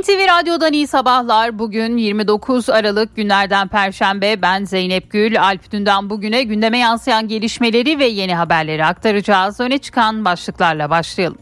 [0.00, 1.58] NTV Radyo'dan iyi sabahlar.
[1.58, 4.42] Bugün 29 Aralık günlerden Perşembe.
[4.42, 5.42] Ben Zeynep Gül.
[5.42, 9.60] Alp Dünden bugüne gündeme yansıyan gelişmeleri ve yeni haberleri aktaracağız.
[9.60, 11.38] Öne çıkan başlıklarla başlayalım.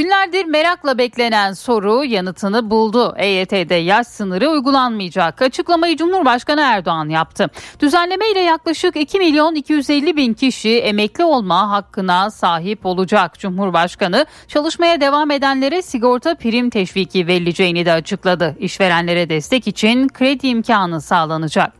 [0.00, 3.14] Günlerdir merakla beklenen soru yanıtını buldu.
[3.18, 5.42] EYT'de yaş sınırı uygulanmayacak.
[5.42, 7.50] Açıklamayı Cumhurbaşkanı Erdoğan yaptı.
[7.80, 13.38] Düzenleme ile yaklaşık 2 milyon 250 bin kişi emekli olma hakkına sahip olacak.
[13.38, 18.56] Cumhurbaşkanı çalışmaya devam edenlere sigorta prim teşviki verileceğini de açıkladı.
[18.58, 21.72] İşverenlere destek için kredi imkanı sağlanacak.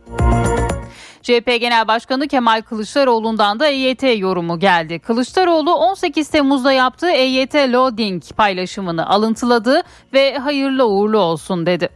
[1.21, 4.99] CHP Genel Başkanı Kemal Kılıçdaroğlu'ndan da EYT yorumu geldi.
[4.99, 9.81] Kılıçdaroğlu 18 Temmuz'da yaptığı EYT loading paylaşımını alıntıladı
[10.13, 11.89] ve hayırlı uğurlu olsun dedi.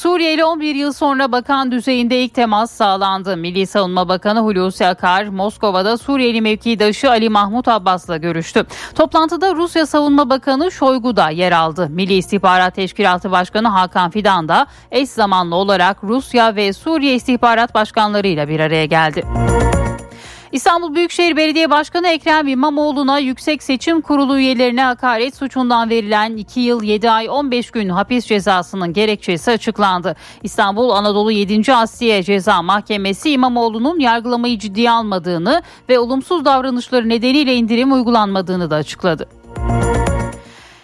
[0.00, 3.36] Suriye ile 11 yıl sonra bakan düzeyinde ilk temas sağlandı.
[3.36, 8.66] Milli Savunma Bakanı Hulusi Akar, Moskova'da Suriyeli mevkidaşı Ali Mahmut Abbas'la görüştü.
[8.94, 11.88] Toplantıda Rusya Savunma Bakanı Şoygu da yer aldı.
[11.90, 18.48] Milli İstihbarat Teşkilatı Başkanı Hakan Fidan da eş zamanlı olarak Rusya ve Suriye İstihbarat Başkanlarıyla
[18.48, 19.24] bir araya geldi.
[20.52, 26.82] İstanbul Büyükşehir Belediye Başkanı Ekrem İmamoğlu'na Yüksek Seçim Kurulu üyelerine hakaret suçundan verilen 2 yıl
[26.82, 30.16] 7 ay 15 gün hapis cezasının gerekçesi açıklandı.
[30.42, 31.74] İstanbul Anadolu 7.
[31.74, 39.39] Asliye Ceza Mahkemesi İmamoğlu'nun yargılamayı ciddiye almadığını ve olumsuz davranışları nedeniyle indirim uygulanmadığını da açıkladı.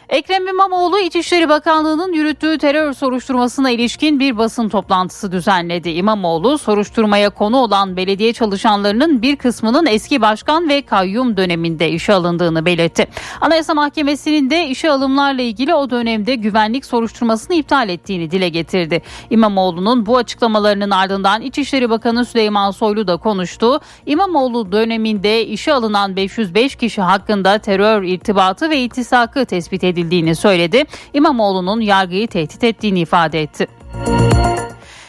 [0.09, 5.91] Ekrem İmamoğlu İçişleri Bakanlığı'nın yürüttüğü terör soruşturmasına ilişkin bir basın toplantısı düzenledi.
[5.91, 12.67] İmamoğlu soruşturmaya konu olan belediye çalışanlarının bir kısmının eski başkan ve kayyum döneminde işe alındığını
[12.67, 13.07] belirtti.
[13.41, 19.03] Anayasa Mahkemesi'nin de işe alımlarla ilgili o dönemde güvenlik soruşturmasını iptal ettiğini dile getirdi.
[19.31, 23.81] İmamoğlu'nun bu açıklamalarının ardından İçişleri Bakanı Süleyman Soylu da konuştu.
[24.07, 30.85] İmamoğlu döneminde işe alınan 505 kişi hakkında terör irtibatı ve ittisakı tespit edildi edildiğini söyledi.
[31.15, 33.67] İmamoğlu'nun yargıyı tehdit ettiğini ifade etti.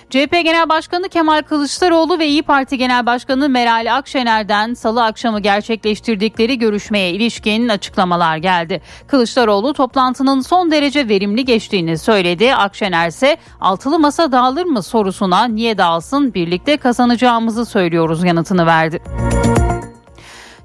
[0.09, 6.59] CHP Genel Başkanı Kemal Kılıçdaroğlu ve İyi Parti Genel Başkanı Meral Akşener'den salı akşamı gerçekleştirdikleri
[6.59, 8.81] görüşmeye ilişkin açıklamalar geldi.
[9.07, 12.55] Kılıçdaroğlu toplantının son derece verimli geçtiğini söyledi.
[12.55, 19.01] Akşener ise altılı masa dağılır mı sorusuna niye dağılsın birlikte kazanacağımızı söylüyoruz yanıtını verdi.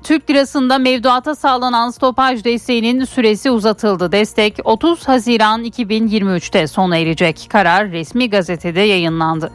[0.04, 4.12] Türk lirasında mevduata sağlanan stopaj desteğinin süresi uzatıldı.
[4.12, 7.46] Destek 30 Haziran 2023'te sona erecek.
[7.50, 9.52] Karar resmi gazetede yayınlandı.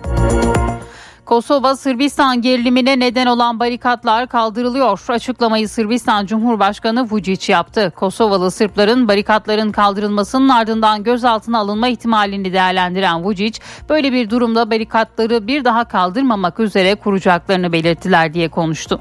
[1.25, 5.05] Kosova Sırbistan gerilimine neden olan barikatlar kaldırılıyor.
[5.07, 7.93] Açıklamayı Sırbistan Cumhurbaşkanı Vučić yaptı.
[7.95, 15.65] Kosovalı Sırpların barikatların kaldırılmasının ardından gözaltına alınma ihtimalini değerlendiren Vučić, böyle bir durumda barikatları bir
[15.65, 18.99] daha kaldırmamak üzere kuracaklarını belirttiler diye konuştu.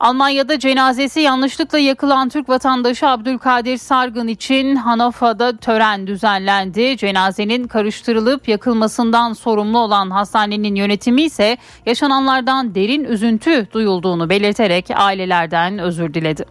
[0.00, 6.96] Almanya'da cenazesi yanlışlıkla yakılan Türk vatandaşı Abdülkadir Sargın için Hanofa'da tören düzenlendi.
[6.96, 16.14] Cenazenin karıştırılıp yakılmasından sorumlu olan hastanenin yönetimi ise yaşananlardan derin üzüntü duyulduğunu belirterek ailelerden özür
[16.14, 16.44] diledi.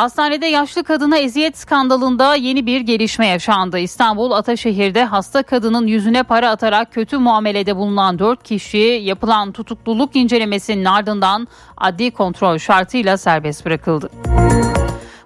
[0.00, 3.78] Hastanede yaşlı kadına eziyet skandalında yeni bir gelişme yaşandı.
[3.78, 10.84] İstanbul Ataşehir'de hasta kadının yüzüne para atarak kötü muamelede bulunan 4 kişi yapılan tutukluluk incelemesinin
[10.84, 14.10] ardından adli kontrol şartıyla serbest bırakıldı.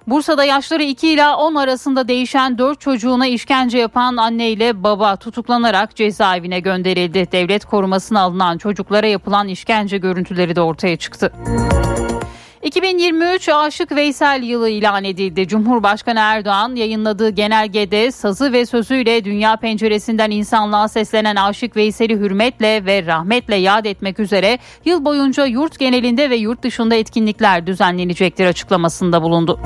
[0.07, 5.95] Bursa'da yaşları 2 ila 10 arasında değişen 4 çocuğuna işkence yapan anne ile baba tutuklanarak
[5.95, 7.27] cezaevine gönderildi.
[7.31, 11.31] Devlet korumasına alınan çocuklara yapılan işkence görüntüleri de ortaya çıktı.
[12.65, 15.47] 2023 Aşık Veysel yılı ilan edildi.
[15.47, 23.05] Cumhurbaşkanı Erdoğan yayınladığı genelgede sazı ve sözüyle dünya penceresinden insanlığa seslenen Aşık Veysel'i hürmetle ve
[23.05, 29.59] rahmetle yad etmek üzere yıl boyunca yurt genelinde ve yurt dışında etkinlikler düzenlenecektir açıklamasında bulundu.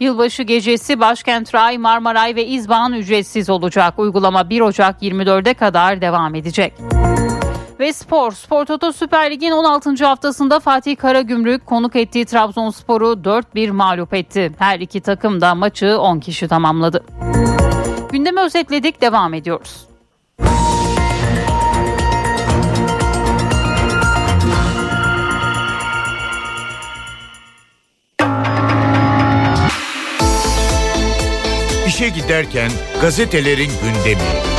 [0.00, 3.98] Yılbaşı gecesi başkent Ray, Marmaray ve İzban ücretsiz olacak.
[3.98, 6.72] Uygulama 1 Ocak 24'e kadar devam edecek.
[7.82, 8.32] Ve spor.
[8.32, 10.04] Spor Toto Süper Lig'in 16.
[10.04, 14.52] haftasında Fatih Karagümrük konuk ettiği Trabzonspor'u 4-1 mağlup etti.
[14.58, 17.04] Her iki takım da maçı 10 kişi tamamladı.
[18.12, 19.86] Gündemi özetledik devam ediyoruz.
[31.86, 32.70] İşe giderken
[33.00, 34.51] gazetelerin gündemi.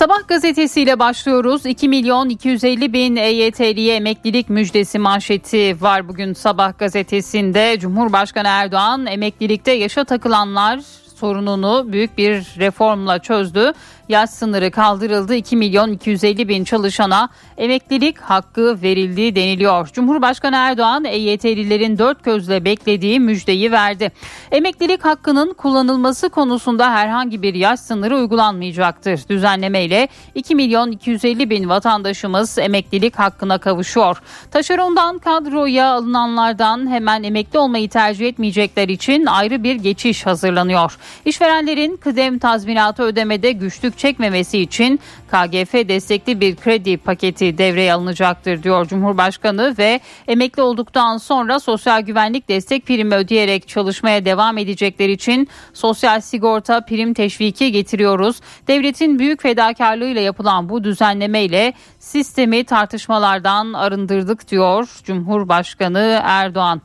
[0.00, 1.66] Sabah gazetesiyle başlıyoruz.
[1.66, 7.76] 2 milyon 250 bin EYT'liye emeklilik müjdesi manşeti var bugün Sabah gazetesinde.
[7.78, 10.80] Cumhurbaşkanı Erdoğan emeklilikte yaşa takılanlar
[11.16, 13.72] sorununu büyük bir reformla çözdü.
[14.10, 15.34] Yaş sınırı kaldırıldı.
[15.34, 17.28] 2 milyon 250 bin çalışana
[17.58, 19.88] emeklilik hakkı verildi deniliyor.
[19.92, 24.12] Cumhurbaşkanı Erdoğan EYT'lilerin dört gözle beklediği müjdeyi verdi.
[24.52, 29.20] Emeklilik hakkının kullanılması konusunda herhangi bir yaş sınırı uygulanmayacaktır.
[29.28, 34.22] Düzenlemeyle 2 milyon 250 bin vatandaşımız emeklilik hakkına kavuşuyor.
[34.50, 40.98] Taşerondan kadroya alınanlardan hemen emekli olmayı tercih etmeyecekler için ayrı bir geçiş hazırlanıyor.
[41.24, 48.86] İşverenlerin kıdem tazminatı ödemede güçlük çekmemesi için KGF destekli bir kredi paketi devreye alınacaktır diyor
[48.86, 56.20] Cumhurbaşkanı ve emekli olduktan sonra sosyal güvenlik destek primi ödeyerek çalışmaya devam edecekler için sosyal
[56.20, 58.40] sigorta prim teşviki getiriyoruz.
[58.68, 66.82] Devletin büyük fedakarlığıyla yapılan bu düzenleme ile sistemi tartışmalardan arındırdık diyor Cumhurbaşkanı Erdoğan.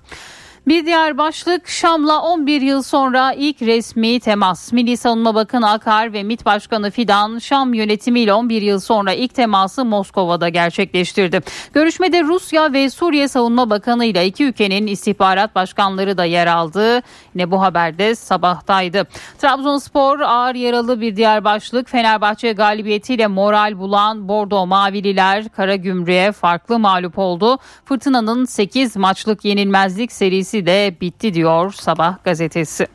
[0.68, 4.74] Bir diğer başlık Şam'la 11 yıl sonra ilk resmi temas.
[4.74, 9.86] Milli Savunma Bakanı Akar ve MİT Başkanı Fidan Şam yönetimiyle 11 yıl sonra ilk teması
[9.86, 11.42] Moskova'da gerçekleştirdi.
[11.74, 17.02] Görüşmede Rusya ve Suriye Savunma Bakanı ile iki ülkenin istihbarat başkanları da yer aldı.
[17.36, 19.08] Yine bu haberde sabahtaydı.
[19.38, 21.90] Trabzonspor ağır yaralı bir diğer başlık.
[21.90, 27.58] Fenerbahçe galibiyetiyle moral bulan Bordo Mavililer Karagümrük'e farklı mağlup oldu.
[27.86, 32.88] Fırtınanın 8 maçlık yenilmezlik serisi de bitti diyor Sabah gazetesi.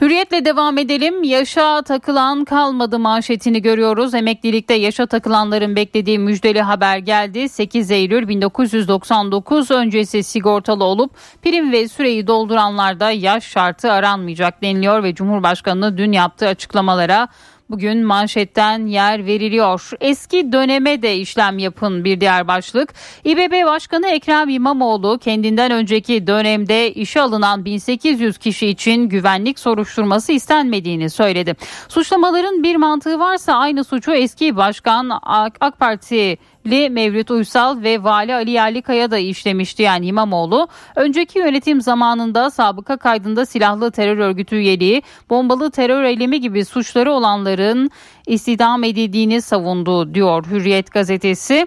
[0.00, 1.22] Hürriyetle devam edelim.
[1.22, 4.14] Yaşa takılan kalmadı manşetini görüyoruz.
[4.14, 7.48] Emeklilikte yaşa takılanların beklediği müjdeli haber geldi.
[7.48, 11.10] 8 Eylül 1999 öncesi sigortalı olup
[11.42, 17.28] prim ve süreyi dolduranlarda yaş şartı aranmayacak deniliyor ve Cumhurbaşkanı dün yaptığı açıklamalara
[17.70, 19.90] Bugün manşetten yer veriliyor.
[20.00, 22.94] Eski döneme de işlem yapın bir diğer başlık.
[23.24, 31.10] İBB Başkanı Ekrem İmamoğlu kendinden önceki dönemde işe alınan 1800 kişi için güvenlik soruşturması istenmediğini
[31.10, 31.54] söyledi.
[31.88, 38.34] Suçlamaların bir mantığı varsa aynı suçu eski başkan AK Parti Li Mevlüt Uysal ve Vali
[38.34, 40.68] Ali Yerlikaya da işlemişti yani İmamoğlu.
[40.96, 47.90] Önceki yönetim zamanında sabıka kaydında silahlı terör örgütü üyeliği, bombalı terör eylemi gibi suçları olanların
[48.26, 51.66] istidam edildiğini savundu diyor Hürriyet gazetesi.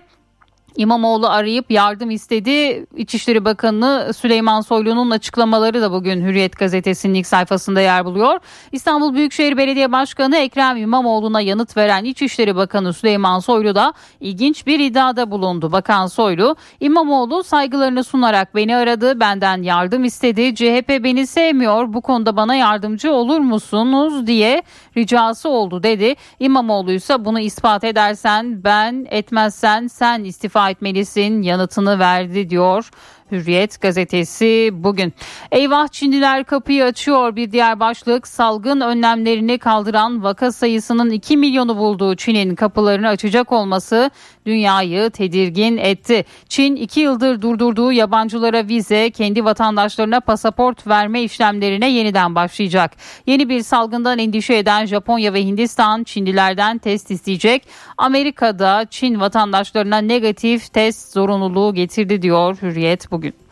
[0.76, 2.86] İmamoğlu arayıp yardım istedi.
[2.96, 8.40] İçişleri Bakanı Süleyman Soylu'nun açıklamaları da bugün Hürriyet gazetesinin ilk sayfasında yer buluyor.
[8.72, 14.80] İstanbul Büyükşehir Belediye Başkanı Ekrem İmamoğlu'na yanıt veren İçişleri Bakanı Süleyman Soylu da ilginç bir
[14.80, 15.72] iddiada bulundu.
[15.72, 20.56] Bakan Soylu, İmamoğlu saygılarını sunarak beni aradı, benden yardım istedi.
[20.56, 24.64] CHP beni sevmiyor, bu konuda bana yardımcı olur musunuz diye
[24.98, 26.16] ricası oldu dedi.
[26.40, 32.90] İmamoğlu ise bunu ispat edersen ben, etmezsen sen istifa etmelisin yanıtını verdi diyor.
[33.32, 35.14] Hürriyet gazetesi bugün.
[35.52, 42.16] Eyvah Çinliler kapıyı açıyor bir diğer başlık salgın önlemlerini kaldıran vaka sayısının 2 milyonu bulduğu
[42.16, 44.12] Çin'in kapılarını açacak olması
[44.50, 46.26] dünyayı tedirgin etti.
[46.50, 52.92] Çin 2 yıldır durdurduğu yabancılara vize, kendi vatandaşlarına pasaport verme işlemlerine yeniden başlayacak.
[53.28, 57.68] Yeni bir salgından endişe eden Japonya ve Hindistan Çinlilerden test isteyecek.
[57.98, 63.49] Amerika'da Çin vatandaşlarına negatif test zorunluluğu getirdi diyor Hürriyet bugün.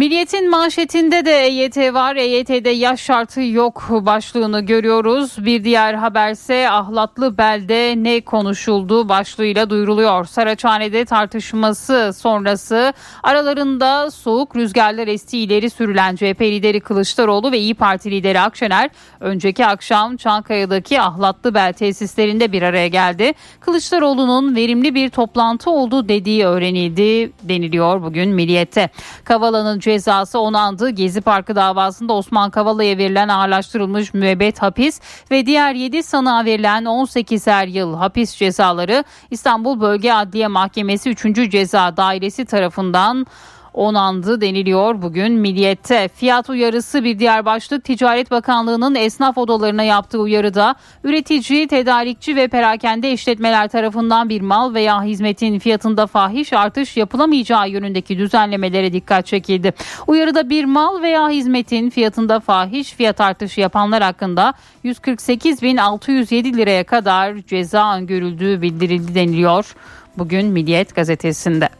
[0.00, 2.16] Milliyetin manşetinde de EYT var.
[2.16, 5.36] EYT'de yaş şartı yok başlığını görüyoruz.
[5.38, 10.24] Bir diğer haberse ahlatlı belde ne konuşuldu başlığıyla duyuruluyor.
[10.24, 18.10] Saraçhane'de tartışması sonrası aralarında soğuk rüzgarlar estiği ileri sürülen CHP lideri Kılıçdaroğlu ve İyi Parti
[18.10, 23.32] lideri Akşener önceki akşam Çankaya'daki ahlatlı bel tesislerinde bir araya geldi.
[23.60, 28.90] Kılıçdaroğlu'nun verimli bir toplantı oldu dediği öğrenildi deniliyor bugün Milliyet'te.
[29.24, 30.90] Kavala'nın cezası onandı.
[30.90, 37.68] Gezi Parkı davasında Osman Kavala'ya verilen ağırlaştırılmış müebbet hapis ve diğer 7 sanığa verilen 18'er
[37.68, 41.50] yıl hapis cezaları İstanbul Bölge Adliye Mahkemesi 3.
[41.50, 43.26] Ceza Dairesi tarafından
[43.74, 46.08] onandı deniliyor bugün Milliyet'te.
[46.08, 50.74] Fiyat uyarısı bir diğer başlık Ticaret Bakanlığı'nın esnaf odalarına yaptığı uyarıda
[51.04, 58.18] üretici, tedarikçi ve perakende işletmeler tarafından bir mal veya hizmetin fiyatında fahiş artış yapılamayacağı yönündeki
[58.18, 59.72] düzenlemelere dikkat çekildi.
[60.06, 67.96] Uyarıda bir mal veya hizmetin fiyatında fahiş fiyat artışı yapanlar hakkında 148.607 liraya kadar ceza
[67.96, 69.74] öngörüldüğü bildirildi deniliyor
[70.18, 71.79] bugün Milliyet gazetesinde.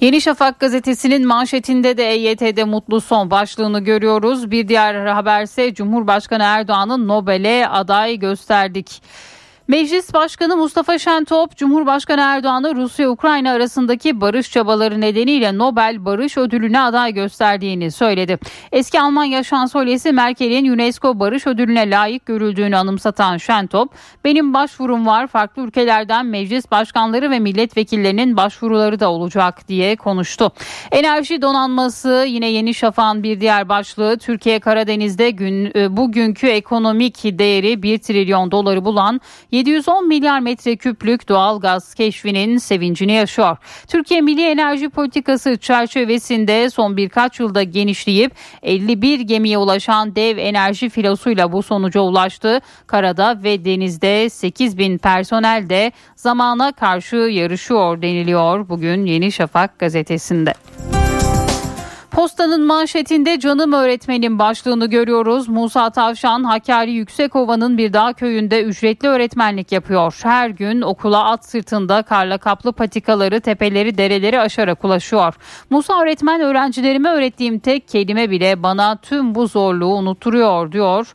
[0.00, 4.50] Yeni Şafak gazetesinin manşetinde de EYT'de mutlu son başlığını görüyoruz.
[4.50, 9.02] Bir diğer haberse Cumhurbaşkanı Erdoğan'ın Nobel'e aday gösterdik.
[9.68, 17.14] Meclis Başkanı Mustafa Şentop, Cumhurbaşkanı Erdoğan'ı Rusya-Ukrayna arasındaki barış çabaları nedeniyle Nobel Barış Ödülü'ne aday
[17.14, 18.38] gösterdiğini söyledi.
[18.72, 23.94] Eski Almanya Şansölyesi Merkel'in UNESCO Barış Ödülü'ne layık görüldüğünü anımsatan Şentop,
[24.24, 30.52] benim başvurum var farklı ülkelerden meclis başkanları ve milletvekillerinin başvuruları da olacak diye konuştu.
[30.92, 37.82] Enerji donanması yine Yeni Şafak'ın bir diğer başlığı Türkiye Karadeniz'de gün, e, bugünkü ekonomik değeri
[37.82, 39.20] 1 trilyon doları bulan
[39.56, 43.56] 710 milyar metreküplük doğal gaz keşfinin sevincini yaşıyor.
[43.88, 48.32] Türkiye Milli Enerji Politikası çerçevesinde son birkaç yılda genişleyip
[48.62, 52.60] 51 gemiye ulaşan dev enerji filosuyla bu sonuca ulaştı.
[52.86, 60.54] Karada ve denizde 8 bin personel de zamana karşı yarışıyor deniliyor bugün Yeni Şafak gazetesinde.
[62.16, 65.48] Postanın manşetinde canım öğretmenim başlığını görüyoruz.
[65.48, 70.18] Musa Tavşan Hakkari Yüksekova'nın bir dağ köyünde ücretli öğretmenlik yapıyor.
[70.22, 75.34] Her gün okula at sırtında karla kaplı patikaları, tepeleri, dereleri aşarak ulaşıyor.
[75.70, 81.14] Musa öğretmen öğrencilerime öğrettiğim tek kelime bile bana tüm bu zorluğu unutturuyor diyor.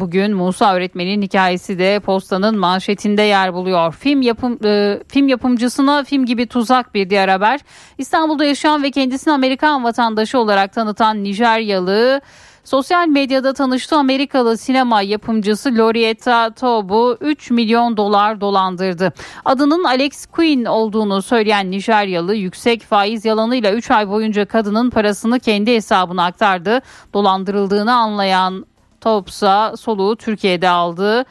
[0.00, 3.92] Bugün Musa öğretmenin hikayesi de postanın manşetinde yer buluyor.
[3.92, 7.60] Film yapım e, film yapımcısına film gibi tuzak bir diğer haber.
[7.98, 12.20] İstanbul'da yaşayan ve kendisini Amerikan vatandaşı olarak tanıtan Nijeryalı
[12.64, 19.12] Sosyal medyada tanıştığı Amerikalı sinema yapımcısı Lorietta Tobu 3 milyon dolar dolandırdı.
[19.44, 25.74] Adının Alex Quinn olduğunu söyleyen Nijeryalı yüksek faiz yalanıyla 3 ay boyunca kadının parasını kendi
[25.74, 26.80] hesabına aktardı.
[27.14, 28.66] Dolandırıldığını anlayan
[29.00, 31.24] Topsa soluğu Türkiye'de aldı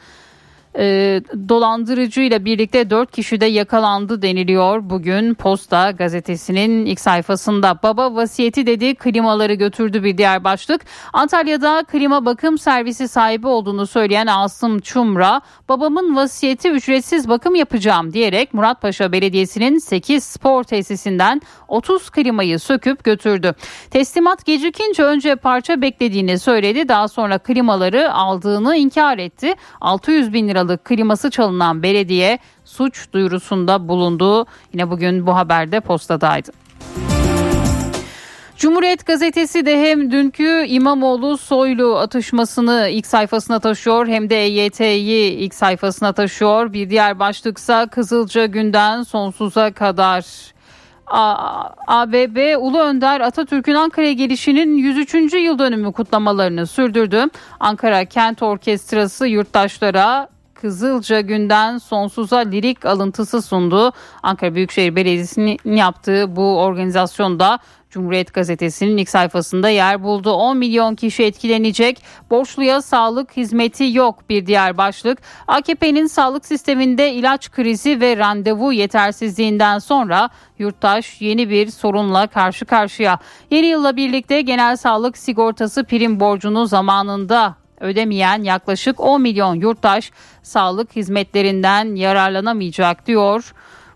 [0.78, 7.78] e, dolandırıcıyla birlikte 4 kişi de yakalandı deniliyor bugün Posta gazetesinin ilk sayfasında.
[7.82, 10.80] Baba vasiyeti dedi klimaları götürdü bir diğer başlık.
[11.12, 18.54] Antalya'da klima bakım servisi sahibi olduğunu söyleyen Asım Çumra babamın vasiyeti ücretsiz bakım yapacağım diyerek
[18.54, 23.54] Muratpaşa Belediyesi'nin 8 spor tesisinden 30 klimayı söküp götürdü.
[23.90, 29.54] Teslimat gecikince önce parça beklediğini söyledi daha sonra klimaları aldığını inkar etti.
[29.80, 34.46] 600 bin liralık liralık kliması çalınan belediye suç duyurusunda bulundu.
[34.72, 36.50] Yine bugün bu haberde postadaydı.
[38.56, 45.54] Cumhuriyet gazetesi de hem dünkü İmamoğlu Soylu atışmasını ilk sayfasına taşıyor hem de EYT'yi ilk
[45.54, 46.72] sayfasına taşıyor.
[46.72, 50.24] Bir diğer başlıksa Kızılca günden sonsuza kadar
[51.86, 55.14] ABB Ulu Önder Atatürk'ün Ankara'ya gelişinin 103.
[55.34, 57.24] yıl dönümü kutlamalarını sürdürdü.
[57.60, 60.28] Ankara Kent Orkestrası yurttaşlara
[60.60, 63.92] Kızılca günden sonsuza lirik alıntısı sundu.
[64.22, 67.58] Ankara Büyükşehir Belediyesi'nin yaptığı bu organizasyonda
[67.90, 70.32] Cumhuriyet Gazetesi'nin ilk sayfasında yer buldu.
[70.32, 72.02] 10 milyon kişi etkilenecek.
[72.30, 75.18] Borçluya sağlık hizmeti yok bir diğer başlık.
[75.46, 83.18] AKP'nin sağlık sisteminde ilaç krizi ve randevu yetersizliğinden sonra yurttaş yeni bir sorunla karşı karşıya.
[83.50, 90.10] Yeni yılla birlikte genel sağlık sigortası prim borcunu zamanında ödemeyen yaklaşık 10 milyon yurttaş
[90.42, 93.52] sağlık hizmetlerinden yararlanamayacak diyor.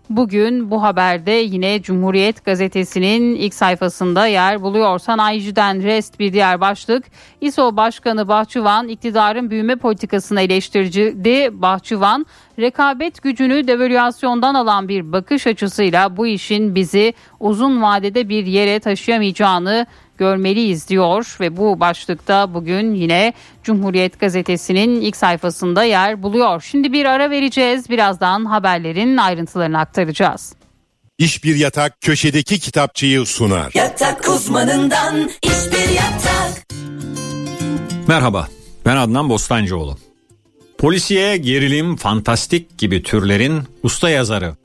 [0.09, 4.99] Bugün bu haberde yine Cumhuriyet gazetesinin ilk sayfasında yer buluyor.
[4.99, 7.05] Sanayiciden rest bir diğer başlık.
[7.41, 11.61] İSO Başkanı Bahçıvan iktidarın büyüme politikasını eleştirdi.
[11.61, 12.25] Bahçıvan
[12.59, 19.85] rekabet gücünü devalüasyondan alan bir bakış açısıyla bu işin bizi uzun vadede bir yere taşıyamayacağını
[20.17, 26.61] görmeliyiz diyor ve bu başlıkta bugün yine Cumhuriyet Gazetesi'nin ilk sayfasında yer buluyor.
[26.61, 27.89] Şimdi bir ara vereceğiz.
[27.89, 30.53] Birazdan haberlerin ayrıntılarını aktaracağız.
[31.17, 33.71] İş bir yatak köşedeki kitapçıyı sunar.
[33.73, 36.63] Yatak uzmanından iş bir yatak.
[38.07, 38.47] Merhaba
[38.85, 39.97] ben Adnan Bostancıoğlu.
[40.77, 44.55] Polisiye, gerilim, fantastik gibi türlerin usta yazarı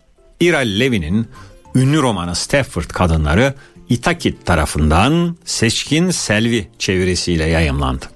[0.40, 1.28] Ira Levin'in
[1.75, 3.55] ünlü romanı Stafford Kadınları
[3.88, 8.07] İtakit tarafından Seçkin Selvi çevirisiyle yayımlandı.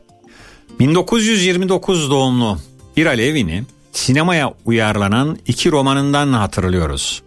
[0.80, 2.58] 1929 doğumlu
[2.96, 7.22] Ira Levin'i sinemaya uyarlanan iki romanından hatırlıyoruz.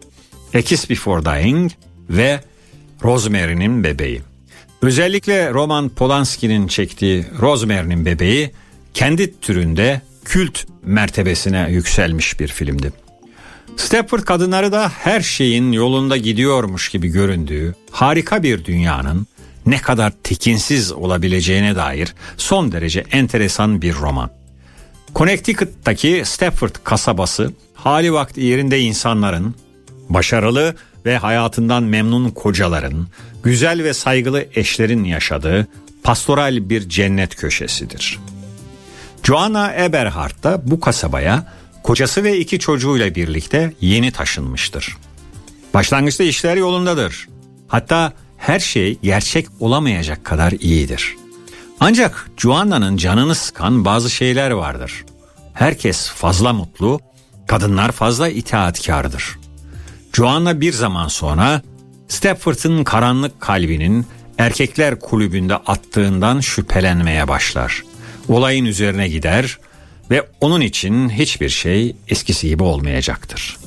[0.55, 1.71] A Kiss Before Dying
[2.09, 2.39] ve
[3.03, 4.21] Rosemary'nin Bebeği.
[4.81, 8.51] Özellikle Roman Polanski'nin çektiği Rosemary'nin Bebeği
[8.93, 13.04] kendi türünde kült mertebesine yükselmiş bir filmdi.
[13.77, 19.27] Stepford kadınları da her şeyin yolunda gidiyormuş gibi göründüğü harika bir dünyanın
[19.65, 24.29] ne kadar tekinsiz olabileceğine dair son derece enteresan bir roman.
[25.15, 29.55] Connecticut'taki Stepford kasabası hali vakti yerinde insanların,
[30.09, 33.07] başarılı ve hayatından memnun kocaların,
[33.43, 35.67] güzel ve saygılı eşlerin yaşadığı
[36.03, 38.19] pastoral bir cennet köşesidir.
[39.23, 41.53] Joanna Eberhard da bu kasabaya
[41.85, 44.97] kocası ve iki çocuğuyla birlikte yeni taşınmıştır.
[45.73, 47.27] Başlangıçta işler yolundadır.
[47.67, 51.15] Hatta her şey gerçek olamayacak kadar iyidir.
[51.79, 55.05] Ancak Joanna'nın canını sıkan bazı şeyler vardır.
[55.53, 56.99] Herkes fazla mutlu,
[57.47, 59.37] kadınlar fazla itaatkardır.
[60.13, 61.61] Joanna bir zaman sonra
[62.07, 67.83] Stepford'ın karanlık kalbinin erkekler kulübünde attığından şüphelenmeye başlar.
[68.27, 69.59] Olayın üzerine gider
[70.11, 73.57] ve onun için hiçbir şey eskisi gibi olmayacaktır.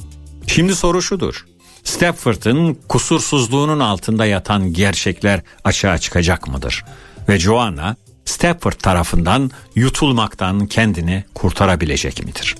[0.47, 1.47] Şimdi soru şudur.
[1.85, 6.85] Stepford'ın kusursuzluğunun altında yatan gerçekler açığa çıkacak mıdır?
[7.29, 12.57] Ve Joanna Stepford tarafından yutulmaktan kendini kurtarabilecek midir?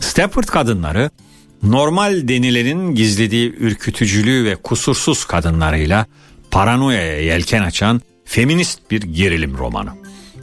[0.00, 1.10] Stepford kadınları
[1.62, 6.06] normal denilenin gizlediği ürkütücülüğü ve kusursuz kadınlarıyla
[6.50, 9.90] paranoyaya yelken açan feminist bir gerilim romanı.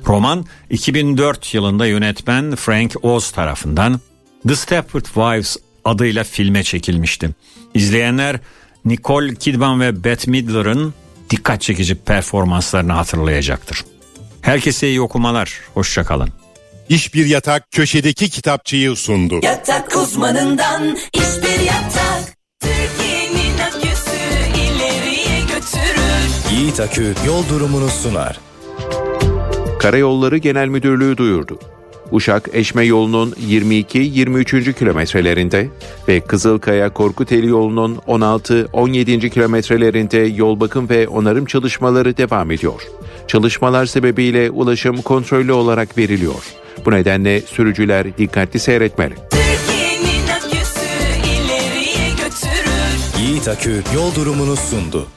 [0.07, 4.01] Roman 2004 yılında yönetmen Frank Oz tarafından
[4.47, 7.29] The Stepford Wives adıyla filme çekilmişti.
[7.73, 8.39] İzleyenler
[8.85, 10.93] Nicole Kidman ve Bette Midler'ın
[11.29, 13.83] dikkat çekici performanslarını hatırlayacaktır.
[14.41, 16.29] Herkese iyi okumalar, hoşçakalın.
[16.89, 19.39] İş Bir Yatak köşedeki kitapçıyı sundu.
[19.43, 22.37] Yatak uzmanından iş bir yatak.
[22.59, 24.17] Türkiye'nin aküsü
[24.55, 26.57] ileriye götürür.
[26.57, 28.39] Yiğit Akü yol durumunu sunar.
[29.79, 31.59] Karayolları Genel Müdürlüğü duyurdu.
[32.11, 34.73] Uşak Eşme yolunun 22-23.
[34.73, 35.67] kilometrelerinde
[36.07, 39.29] ve Kızılkaya Korkuteli yolunun 16-17.
[39.29, 42.81] kilometrelerinde yol bakım ve onarım çalışmaları devam ediyor.
[43.27, 46.43] Çalışmalar sebebiyle ulaşım kontrollü olarak veriliyor.
[46.85, 49.13] Bu nedenle sürücüler dikkatli seyretmeli.
[53.19, 55.07] Yiğit Akü yol durumunu sundu.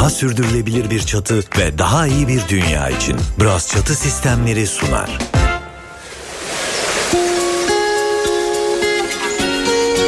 [0.00, 5.18] Daha sürdürülebilir bir çatı ve daha iyi bir dünya için Bras Çatı Sistemleri sunar.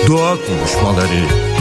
[0.08, 1.51] Doğa konuşmaları.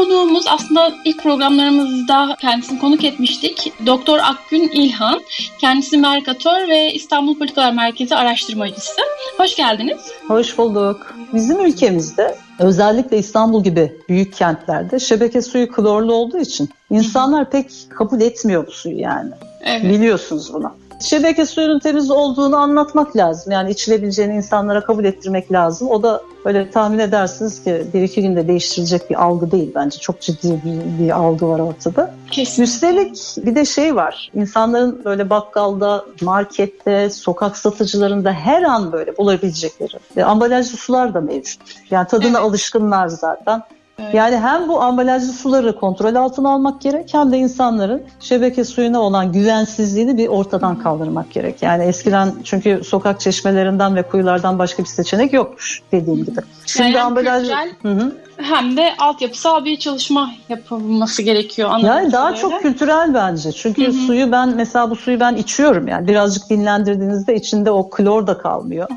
[0.00, 3.72] Konuğumuz aslında ilk programlarımızda kendisini konuk etmiştik.
[3.86, 5.20] Doktor Akgün İlhan.
[5.58, 9.00] Kendisi Merkatör ve İstanbul Politikalar Merkezi araştırmacısı.
[9.36, 9.98] Hoş geldiniz.
[10.28, 11.14] Hoş bulduk.
[11.32, 18.20] Bizim ülkemizde özellikle İstanbul gibi büyük kentlerde şebeke suyu klorlu olduğu için insanlar pek kabul
[18.20, 19.30] etmiyor bu suyu yani.
[19.64, 19.84] Evet.
[19.84, 20.72] Biliyorsunuz bunu.
[21.00, 23.52] Şebeke suyunun temiz olduğunu anlatmak lazım.
[23.52, 25.88] Yani içilebileceğini insanlara kabul ettirmek lazım.
[25.88, 29.98] O da böyle tahmin edersiniz ki bir iki günde değiştirilecek bir algı değil bence.
[29.98, 32.14] Çok ciddi bir, bir algı var ortada.
[32.30, 32.62] Kesinlikle.
[32.62, 34.30] Üstelik bir de şey var.
[34.34, 39.98] İnsanların böyle bakkalda, markette, sokak satıcılarında her an böyle bulabilecekleri.
[40.16, 41.60] Ve ambalajlı sular da mevcut.
[41.90, 42.48] Yani tadına Evet.
[42.48, 43.62] alışkınlar zaten.
[44.02, 44.14] Evet.
[44.14, 49.32] Yani hem bu ambalajlı suları kontrol altına almak gerek hem de insanların şebeke suyuna olan
[49.32, 51.62] güvensizliğini bir ortadan kaldırmak gerek.
[51.62, 56.40] Yani eskiden çünkü sokak çeşmelerinden ve kuyulardan başka bir seçenek yokmuş dediğim gibi.
[56.66, 58.12] Şimdi hem ambalaj kültürel Hı hı.
[58.42, 61.70] Hem de altyapısal bir çalışma yapılması gerekiyor.
[61.82, 63.52] Yani daha çok kültürel bence.
[63.52, 63.92] Çünkü Hı hı.
[63.92, 68.88] suyu ben mesela bu suyu ben içiyorum yani birazcık dinlendirdiğinizde içinde o klor da kalmıyor.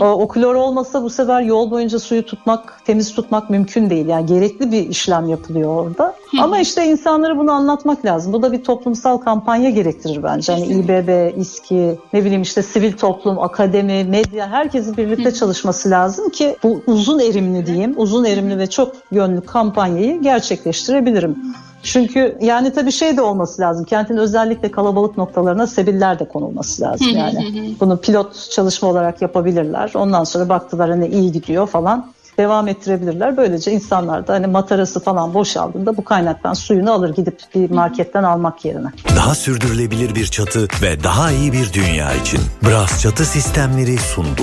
[0.00, 4.06] O, o klor olmasa bu sefer yol boyunca suyu tutmak, temiz tutmak mümkün değil.
[4.06, 6.14] Yani gerekli bir işlem yapılıyor orada.
[6.30, 6.42] Hı hı.
[6.42, 8.32] Ama işte insanlara bunu anlatmak lazım.
[8.32, 10.52] Bu da bir toplumsal kampanya gerektirir bence.
[10.52, 10.64] Hani.
[10.66, 16.82] İBB, İSKİ, ne bileyim işte sivil toplum, akademi, medya herkesin birlikte çalışması lazım ki bu
[16.86, 21.36] uzun erimli diyeyim, uzun erimli ve çok yönlü kampanyayı gerçekleştirebilirim.
[21.82, 23.84] Çünkü yani tabii şey de olması lazım.
[23.84, 27.74] Kentin özellikle kalabalık noktalarına sebiller de konulması lazım yani.
[27.80, 29.92] Bunu pilot çalışma olarak yapabilirler.
[29.94, 33.36] Ondan sonra baktılar hani iyi gidiyor falan devam ettirebilirler.
[33.36, 38.64] Böylece insanlar da hani matarası falan boşaldığında bu kaynaktan suyunu alır gidip bir marketten almak
[38.64, 38.88] yerine.
[39.16, 44.42] Daha sürdürülebilir bir çatı ve daha iyi bir dünya için Bras Çatı Sistemleri sundu.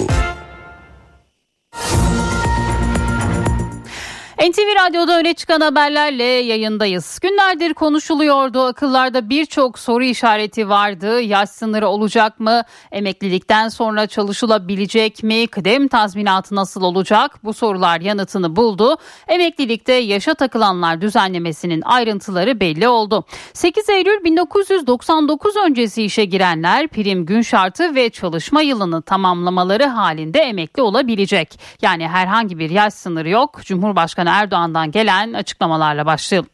[4.49, 7.19] NTV Radyo'da öne çıkan haberlerle yayındayız.
[7.21, 8.61] Günlerdir konuşuluyordu.
[8.61, 11.21] Akıllarda birçok soru işareti vardı.
[11.21, 12.61] Yaş sınırı olacak mı?
[12.91, 15.47] Emeklilikten sonra çalışılabilecek mi?
[15.47, 17.43] Kıdem tazminatı nasıl olacak?
[17.43, 18.97] Bu sorular yanıtını buldu.
[19.27, 23.25] Emeklilikte yaşa takılanlar düzenlemesinin ayrıntıları belli oldu.
[23.53, 30.81] 8 Eylül 1999 öncesi işe girenler prim gün şartı ve çalışma yılını tamamlamaları halinde emekli
[30.81, 31.59] olabilecek.
[31.81, 33.61] Yani herhangi bir yaş sınırı yok.
[33.63, 36.49] Cumhurbaşkanı Erdoğan'dan gelen açıklamalarla başlayalım.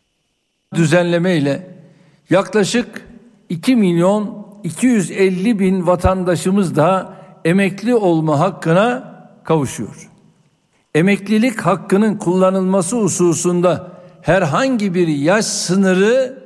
[0.75, 1.67] düzenleme ile
[2.29, 3.07] yaklaşık
[3.49, 7.13] 2 milyon 250 bin vatandaşımız da
[7.45, 10.09] emekli olma hakkına kavuşuyor.
[10.95, 16.43] Emeklilik hakkının kullanılması hususunda herhangi bir yaş sınırı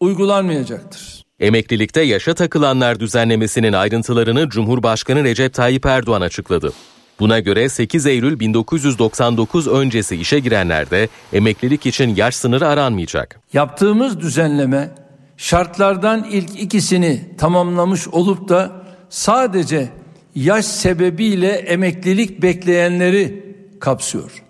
[0.00, 1.24] uygulanmayacaktır.
[1.40, 6.72] Emeklilikte yaşa takılanlar düzenlemesinin ayrıntılarını Cumhurbaşkanı Recep Tayyip Erdoğan açıkladı.
[7.20, 13.40] Buna göre 8 Eylül 1999 öncesi işe girenlerde emeklilik için yaş sınırı aranmayacak.
[13.52, 14.90] Yaptığımız düzenleme
[15.36, 18.72] şartlardan ilk ikisini tamamlamış olup da
[19.08, 19.88] sadece
[20.34, 24.42] yaş sebebiyle emeklilik bekleyenleri kapsıyor.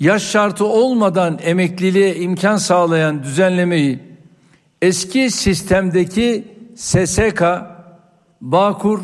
[0.00, 3.98] Yaş şartı olmadan emekliliğe imkan sağlayan düzenlemeyi
[4.82, 6.44] eski sistemdeki
[6.76, 7.42] SSK,
[8.40, 9.00] Bağkur,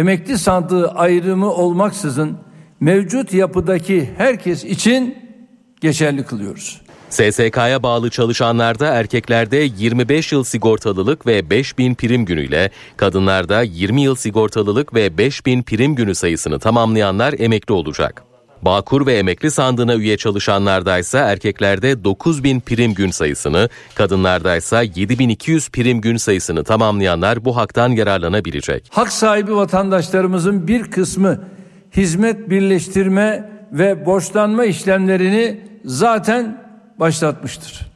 [0.00, 2.38] emekli sandığı ayrımı olmaksızın
[2.80, 5.18] mevcut yapıdaki herkes için
[5.80, 6.80] geçerli kılıyoruz.
[7.10, 14.94] SSK'ya bağlı çalışanlarda erkeklerde 25 yıl sigortalılık ve 5000 prim günüyle, kadınlarda 20 yıl sigortalılık
[14.94, 18.29] ve 5000 prim günü sayısını tamamlayanlar emekli olacak.
[18.62, 25.70] Bağkur ve emekli sandığına üye çalışanlarda ise erkeklerde 9000 prim gün sayısını, kadınlarda ise 7200
[25.70, 28.90] prim gün sayısını tamamlayanlar bu haktan yararlanabilecek.
[28.90, 31.44] Hak sahibi vatandaşlarımızın bir kısmı
[31.96, 36.64] hizmet birleştirme ve borçlanma işlemlerini zaten
[36.98, 37.90] başlatmıştır.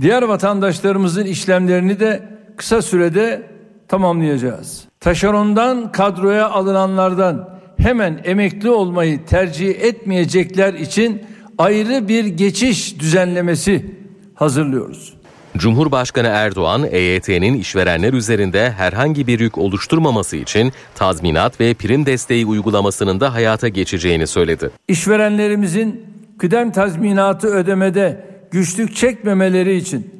[0.00, 3.50] Diğer vatandaşlarımızın işlemlerini de kısa sürede
[3.88, 4.84] tamamlayacağız.
[5.00, 7.48] Taşerondan kadroya alınanlardan
[7.82, 11.22] hemen emekli olmayı tercih etmeyecekler için
[11.58, 13.86] ayrı bir geçiş düzenlemesi
[14.34, 15.14] hazırlıyoruz.
[15.56, 23.20] Cumhurbaşkanı Erdoğan, EYT'nin işverenler üzerinde herhangi bir yük oluşturmaması için tazminat ve prim desteği uygulamasının
[23.20, 24.70] da hayata geçeceğini söyledi.
[24.88, 26.06] İşverenlerimizin
[26.38, 30.10] kıdem tazminatı ödemede güçlük çekmemeleri için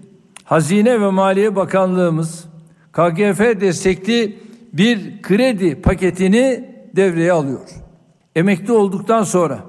[0.45, 2.45] Hazine ve Maliye Bakanlığımız
[2.93, 4.39] KGF destekli
[4.73, 7.69] bir kredi paketini devreye alıyor.
[8.37, 9.65] Emekli olduktan sonra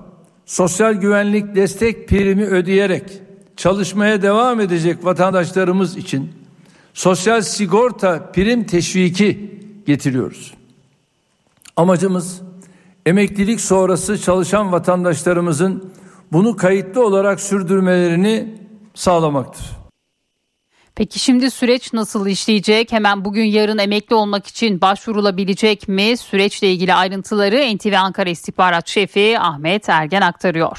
[0.46, 3.04] sosyal güvenlik destek primi ödeyerek
[3.58, 6.32] çalışmaya devam edecek vatandaşlarımız için
[6.94, 10.54] sosyal sigorta prim teşviki getiriyoruz.
[11.76, 12.42] Amacımız
[13.06, 15.92] emeklilik sonrası çalışan vatandaşlarımızın
[16.32, 18.56] bunu kayıtlı olarak sürdürmelerini
[18.94, 19.83] sağlamaktır.
[20.96, 22.92] Peki şimdi süreç nasıl işleyecek?
[22.92, 26.18] Hemen bugün yarın emekli olmak için başvurulabilecek mi?
[26.18, 30.78] Süreçle ilgili ayrıntıları NTV Ankara İstihbarat Şefi Ahmet Ergen aktarıyor.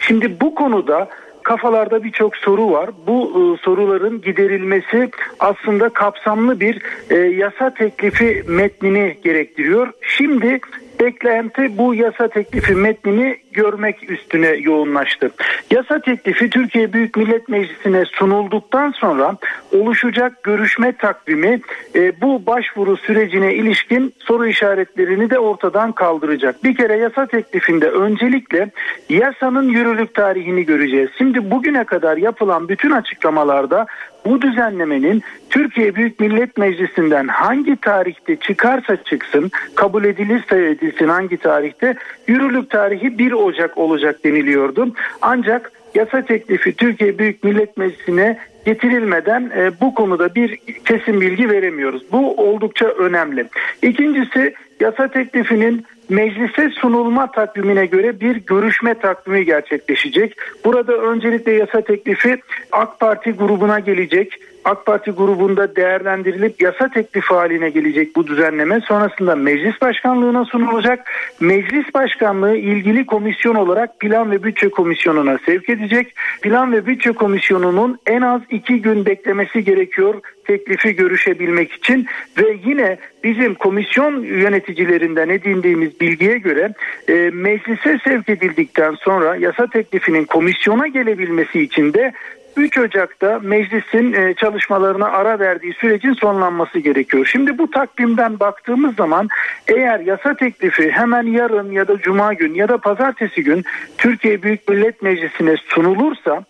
[0.00, 1.08] Şimdi bu konuda
[1.42, 2.90] kafalarda birçok soru var.
[3.06, 9.92] Bu e, soruların giderilmesi aslında kapsamlı bir e, yasa teklifi metnini gerektiriyor.
[10.16, 10.60] Şimdi
[11.00, 15.30] beklenti bu yasa teklifi metnini görmek üstüne yoğunlaştı.
[15.70, 19.36] Yasa teklifi Türkiye Büyük Millet Meclisi'ne sunulduktan sonra
[19.72, 21.60] oluşacak görüşme takvimi
[21.94, 26.64] e, bu başvuru sürecine ilişkin soru işaretlerini de ortadan kaldıracak.
[26.64, 28.70] Bir kere yasa teklifinde öncelikle
[29.08, 31.10] yasanın yürürlük tarihini göreceğiz.
[31.18, 33.86] Şimdi bugüne kadar yapılan bütün açıklamalarda
[34.24, 41.94] bu düzenlemenin Türkiye Büyük Millet Meclisi'nden hangi tarihte çıkarsa çıksın, kabul edilirse edilsin hangi tarihte
[42.26, 44.94] yürürlük tarihi 1 Ocak olacak deniliyordu.
[45.22, 52.02] Ancak yasa teklifi Türkiye Büyük Millet Meclisi'ne getirilmeden e, bu konuda bir kesin bilgi veremiyoruz.
[52.12, 53.46] Bu oldukça önemli.
[53.82, 60.36] İkincisi yasa teklifinin meclise sunulma takvimine göre bir görüşme takvimi gerçekleşecek.
[60.64, 62.36] Burada öncelikle yasa teklifi
[62.72, 64.40] AK Parti grubuna gelecek.
[64.64, 68.80] AK Parti grubunda değerlendirilip yasa teklifi haline gelecek bu düzenleme.
[68.80, 71.10] Sonrasında meclis başkanlığına sunulacak.
[71.40, 76.14] Meclis başkanlığı ilgili komisyon olarak plan ve bütçe komisyonuna sevk edecek.
[76.42, 80.14] Plan ve bütçe komisyonunun en az iki gün beklemesi gerekiyor
[80.50, 82.06] teklifi görüşebilmek için
[82.38, 86.74] ve yine bizim komisyon yöneticilerinden edindiğimiz bilgiye göre
[87.08, 92.12] e, meclise sevk edildikten sonra yasa teklifinin komisyona gelebilmesi için de
[92.56, 97.28] 3 Ocak'ta meclisin e, çalışmalarına ara verdiği sürecin sonlanması gerekiyor.
[97.32, 99.28] Şimdi bu takvimden baktığımız zaman
[99.68, 103.64] eğer yasa teklifi hemen yarın ya da cuma gün ya da pazartesi gün
[103.98, 106.44] Türkiye Büyük Millet Meclisi'ne sunulursa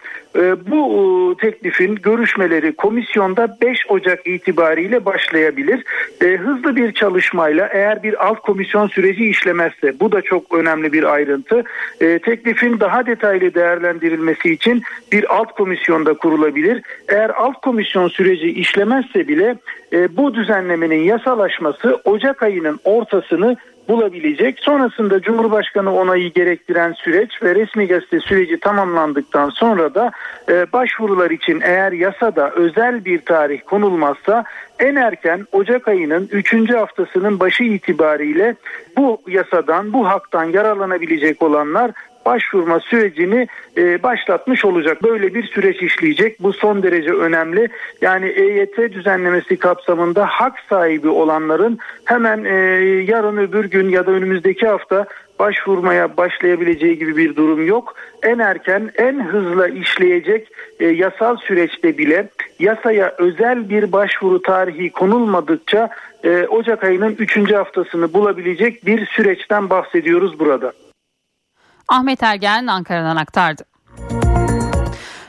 [0.71, 5.85] bu e, teklifin görüşmeleri komisyonda 5 Ocak itibariyle başlayabilir.
[6.21, 11.64] Hızlı bir çalışmayla eğer bir alt komisyon süreci işlemezse bu da çok önemli bir ayrıntı.
[11.99, 16.83] Teklifin daha detaylı değerlendirilmesi için bir alt komisyon komisyonda kurulabilir.
[17.09, 19.57] Eğer alt komisyon süreci işlemezse bile
[19.93, 23.57] e, bu düzenlemenin yasalaşması Ocak ayının ortasını
[23.90, 24.59] bulabilecek.
[24.59, 30.11] Sonrasında Cumhurbaşkanı onayı gerektiren süreç ve resmi gazete süreci tamamlandıktan sonra da
[30.48, 34.44] e, başvurular için eğer yasada özel bir tarih konulmazsa
[34.79, 36.70] en erken Ocak ayının 3.
[36.70, 38.55] haftasının başı itibariyle
[38.96, 41.90] bu yasadan, bu haktan yararlanabilecek olanlar
[42.27, 45.03] başvurma sürecini e, başlatmış olacak.
[45.03, 46.43] Böyle bir süreç işleyecek.
[46.43, 47.69] Bu son derece önemli.
[48.01, 52.55] Yani EYT düzenlemesi kapsamında hak sahibi olanların hemen e,
[53.09, 55.07] yarın öbür gün ya da önümüzdeki hafta
[55.39, 57.95] başvurmaya başlayabileceği gibi bir durum yok.
[58.23, 60.49] En erken, en hızlı işleyecek
[60.81, 62.29] e, yasal süreçte bile
[62.59, 65.89] yasaya özel bir başvuru tarihi konulmadıkça
[66.25, 67.53] e, Ocak ayının 3.
[67.53, 70.73] haftasını bulabilecek bir süreçten bahsediyoruz burada.
[71.90, 73.62] Ahmet Ergen Ankara'dan aktardı.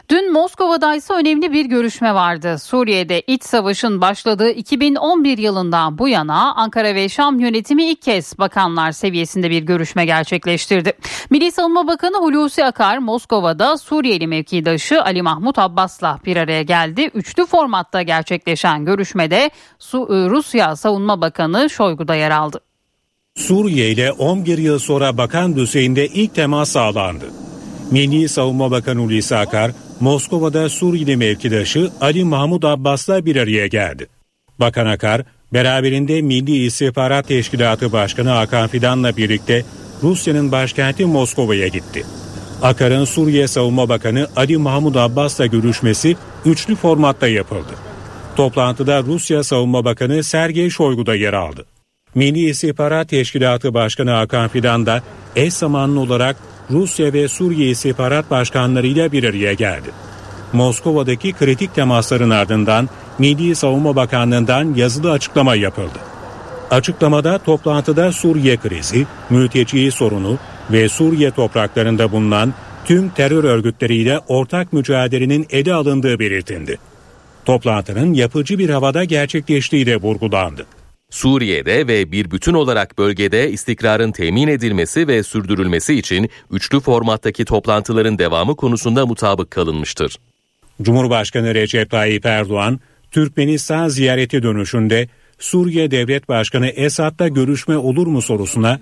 [0.10, 2.60] Dün Moskova'da ise önemli bir görüşme vardı.
[2.60, 8.92] Suriye'de iç savaşın başladığı 2011 yılından bu yana Ankara ve Şam yönetimi ilk kez bakanlar
[8.92, 10.94] seviyesinde bir görüşme gerçekleştirdi.
[11.30, 17.12] Milli Savunma Bakanı Hulusi Akar Moskova'da Suriyeli mevkidaşı Ali Mahmut Abbas'la bir araya geldi.
[17.14, 19.50] Üçlü formatta gerçekleşen görüşmede
[20.30, 22.60] Rusya Savunma Bakanı Şoygu'da yer aldı.
[23.42, 27.26] Suriye ile 11 yıl sonra bakan düzeyinde ilk temas sağlandı.
[27.92, 34.08] Milli Savunma Bakanı Hulusi Akar, Moskova'da Suriyeli mevkidaşı Ali Mahmud Abbas'la bir araya geldi.
[34.60, 35.22] Bakan Akar,
[35.54, 39.66] beraberinde Milli İstihbarat Teşkilatı Başkanı Hakan Fidan'la birlikte
[40.04, 42.06] Rusya'nın başkenti Moskova'ya gitti.
[42.62, 47.74] Akar'ın Suriye Savunma Bakanı Ali Mahmud Abbas'la görüşmesi üçlü formatta yapıldı.
[48.36, 51.66] Toplantıda Rusya Savunma Bakanı Sergey Shoigu da yer aldı.
[52.16, 55.02] Milli İstihbarat Teşkilatı Başkanı Hakan Fidan da
[55.36, 56.36] eş zamanlı olarak
[56.72, 59.90] Rusya ve Suriye istihbarat başkanlarıyla bir araya geldi.
[60.54, 66.00] Moskova'daki kritik temasların ardından Milli Savunma Bakanlığı'ndan yazılı açıklama yapıldı.
[66.72, 70.38] Açıklamada toplantıda Suriye krizi, mülteci sorunu
[70.72, 72.54] ve Suriye topraklarında bulunan
[72.86, 76.78] tüm terör örgütleriyle ortak mücadelenin ele alındığı belirtildi.
[77.46, 80.66] Toplantının yapıcı bir havada gerçekleştiği de vurgulandı.
[81.12, 88.18] Suriye'de ve bir bütün olarak bölgede istikrarın temin edilmesi ve sürdürülmesi için üçlü formattaki toplantıların
[88.18, 90.18] devamı konusunda mutabık kalınmıştır.
[90.82, 92.80] Cumhurbaşkanı Recep Tayyip Erdoğan,
[93.12, 95.08] Türkmenistan ziyareti dönüşünde
[95.40, 98.80] Suriye Devlet Başkanı Esad'la görüşme olur mu sorusuna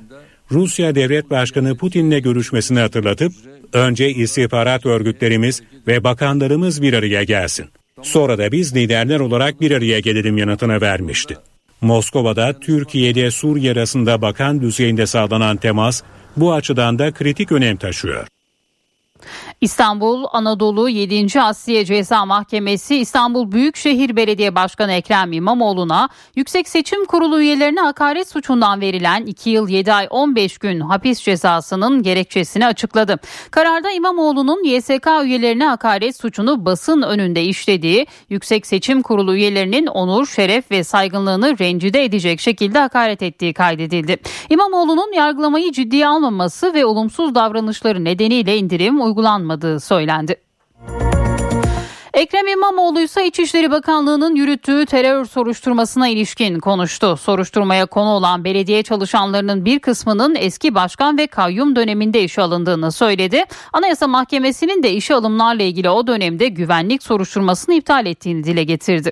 [0.52, 3.34] Rusya Devlet Başkanı Putin'le görüşmesini hatırlatıp
[3.74, 7.66] önce istihbarat örgütlerimiz ve bakanlarımız bir araya gelsin.
[8.02, 11.38] Sonra da biz liderler olarak bir araya gelelim yanıtına vermişti.
[11.82, 16.02] Moskova'da Türkiye ile Suriye arasında bakan düzeyinde sağlanan temas
[16.38, 18.28] bu açıdan da kritik önem taşıyor.
[19.62, 21.42] İstanbul Anadolu 7.
[21.42, 28.82] Asliye Ceza Mahkemesi İstanbul Büyükşehir Belediye Başkanı Ekrem İmamoğlu'na Yüksek Seçim Kurulu üyelerine hakaret suçundan
[28.82, 33.20] verilen 2 yıl 7 ay 15 gün hapis cezasının gerekçesini açıkladı.
[33.52, 40.72] Kararda İmamoğlu'nun YSK üyelerine hakaret suçunu basın önünde işlediği, Yüksek Seçim Kurulu üyelerinin onur, şeref
[40.72, 44.18] ve saygınlığını rencide edecek şekilde hakaret ettiği kaydedildi.
[44.50, 49.02] İmamoğlu'nun yargılamayı ciddiye almaması ve olumsuz davranışları nedeniyle indirim
[49.50, 50.36] uygulanmadığı söylendi.
[52.14, 57.18] Ekrem İmamoğlu ise İçişleri Bakanlığı'nın yürüttüğü terör soruşturmasına ilişkin konuştu.
[57.18, 63.44] Soruşturmaya konu olan belediye çalışanlarının bir kısmının eski başkan ve kayyum döneminde işe alındığını söyledi.
[63.74, 69.12] Anayasa Mahkemesi'nin de işe alımlarla ilgili o dönemde güvenlik soruşturmasını iptal ettiğini dile getirdi.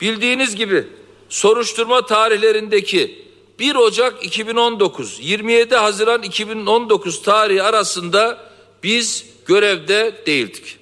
[0.00, 0.84] Bildiğiniz gibi
[1.28, 8.47] soruşturma tarihlerindeki 1 Ocak 2019 27 Haziran 2019 tarihi arasında
[8.82, 10.78] biz görevde değildik.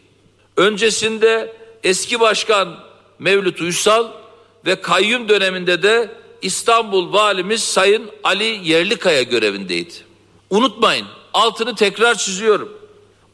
[0.57, 2.79] Öncesinde eski başkan
[3.19, 4.07] Mevlüt Uysal
[4.67, 6.11] ve kayyum döneminde de
[6.43, 9.95] İstanbul valimiz Sayın Ali Yerlikaya görevindeydi.
[10.51, 12.73] Unutmayın altını tekrar çiziyorum.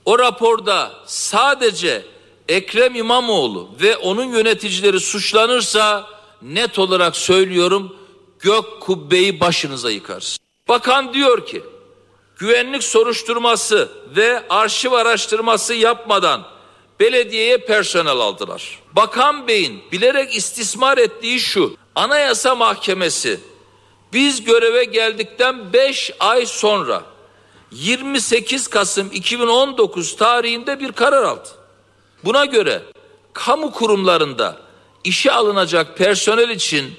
[0.04, 2.04] O raporda sadece
[2.48, 6.06] Ekrem İmamoğlu ve onun yöneticileri suçlanırsa
[6.42, 7.96] net olarak söylüyorum
[8.40, 10.38] gök kubbeyi başınıza yıkarsın.
[10.68, 11.62] Bakan diyor ki
[12.42, 16.44] güvenlik soruşturması ve arşiv araştırması yapmadan
[17.00, 18.78] belediyeye personel aldılar.
[18.92, 21.76] Bakan Bey'in bilerek istismar ettiği şu.
[21.94, 23.40] Anayasa Mahkemesi
[24.12, 27.02] biz göreve geldikten 5 ay sonra
[27.70, 31.48] 28 Kasım 2019 tarihinde bir karar aldı.
[32.24, 32.82] Buna göre
[33.32, 34.56] kamu kurumlarında
[35.04, 36.92] işe alınacak personel için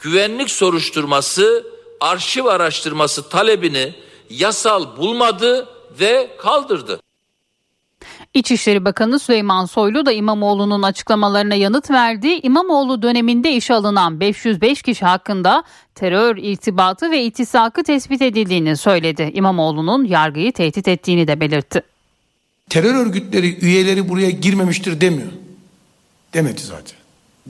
[0.00, 1.66] güvenlik soruşturması,
[2.00, 5.68] arşiv araştırması talebini yasal bulmadı
[6.00, 7.00] ve kaldırdı.
[8.34, 12.28] İçişleri Bakanı Süleyman Soylu da İmamoğlu'nun açıklamalarına yanıt verdi.
[12.42, 19.30] İmamoğlu döneminde işe alınan 505 kişi hakkında terör irtibatı ve itisakı tespit edildiğini söyledi.
[19.34, 21.82] İmamoğlu'nun yargıyı tehdit ettiğini de belirtti.
[22.70, 25.32] Terör örgütleri üyeleri buraya girmemiştir demiyor.
[26.34, 26.98] Demedi zaten.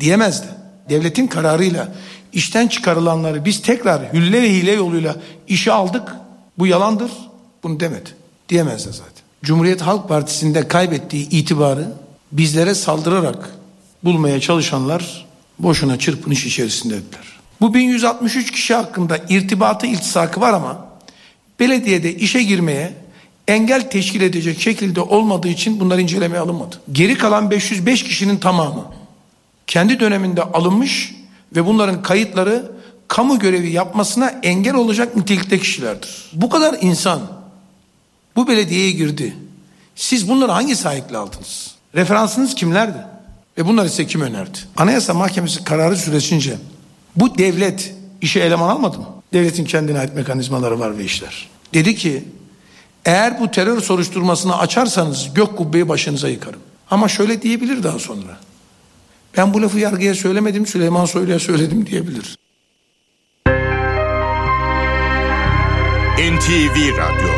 [0.01, 0.49] Diyemez de.
[0.89, 1.95] Devletin kararıyla
[2.33, 5.17] işten çıkarılanları biz tekrar hülle ve hile yoluyla
[5.49, 6.26] işe aldık.
[6.59, 7.11] Bu yalandır.
[7.63, 8.11] Bunu demedi.
[8.49, 9.25] Diyemezler zaten.
[9.45, 11.93] Cumhuriyet Halk Partisi'nde kaybettiği itibarı
[12.33, 13.55] bizlere saldırarak
[14.05, 15.27] bulmaya çalışanlar
[15.59, 17.37] boşuna çırpınış içerisindediler.
[17.61, 20.87] Bu 1163 kişi hakkında irtibatı iltisakı var ama
[21.61, 22.95] belediyede işe girmeye
[23.49, 26.81] engel teşkil edecek şekilde olmadığı için bunlar incelemeye alınmadı.
[26.93, 28.85] Geri kalan 505 kişinin tamamı
[29.67, 31.15] kendi döneminde alınmış
[31.57, 32.73] ve bunların kayıtları
[33.09, 36.31] kamu görevi yapmasına engel olacak nitelikte kişilerdir.
[36.33, 37.21] Bu kadar insan
[38.37, 39.37] bu belediyeye girdi.
[39.95, 41.75] Siz bunları hangi sahiple aldınız?
[41.95, 42.99] Referansınız kimlerdi?
[43.59, 44.59] Ve bunları size kim önerdi?
[44.77, 46.57] Anayasa Mahkemesi kararı süresince
[47.17, 49.07] bu devlet işe eleman almadı mı?
[49.33, 51.49] Devletin kendine ait mekanizmaları var ve işler.
[51.75, 52.25] Dedi ki
[53.05, 56.61] eğer bu terör soruşturmasını açarsanız gök kubbeyi başınıza yıkarım.
[56.91, 58.37] Ama şöyle diyebilir daha sonra.
[59.37, 62.37] Ben bu lafı yargıya söylemedim Süleyman Soylu'ya söyledim diyebilir.
[66.31, 67.29] NTV Radyo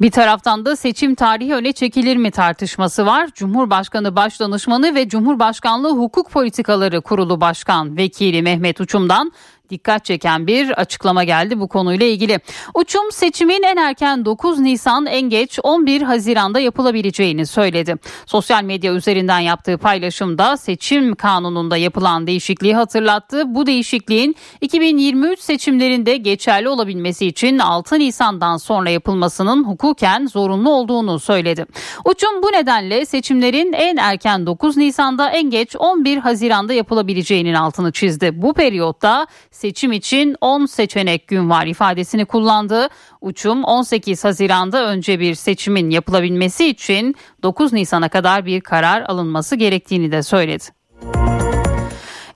[0.00, 3.28] Bir taraftan da seçim tarihi öne çekilir mi tartışması var.
[3.34, 9.32] Cumhurbaşkanı Başdanışmanı ve Cumhurbaşkanlığı Hukuk Politikaları Kurulu Başkan Vekili Mehmet Uçum'dan
[9.70, 12.40] dikkat çeken bir açıklama geldi bu konuyla ilgili.
[12.74, 17.94] Uçum seçimin en erken 9 Nisan en geç 11 Haziran'da yapılabileceğini söyledi.
[18.26, 23.54] Sosyal medya üzerinden yaptığı paylaşımda seçim kanununda yapılan değişikliği hatırlattı.
[23.54, 31.66] Bu değişikliğin 2023 seçimlerinde geçerli olabilmesi için 6 Nisan'dan sonra yapılmasının hukuken zorunlu olduğunu söyledi.
[32.04, 38.30] Uçum bu nedenle seçimlerin en erken 9 Nisan'da en geç 11 Haziran'da yapılabileceğinin altını çizdi.
[38.42, 39.26] Bu periyotta
[39.58, 42.88] seçim için 10 seçenek gün var ifadesini kullandı.
[43.20, 50.12] Uçum 18 Haziran'da önce bir seçimin yapılabilmesi için 9 Nisan'a kadar bir karar alınması gerektiğini
[50.12, 50.77] de söyledi.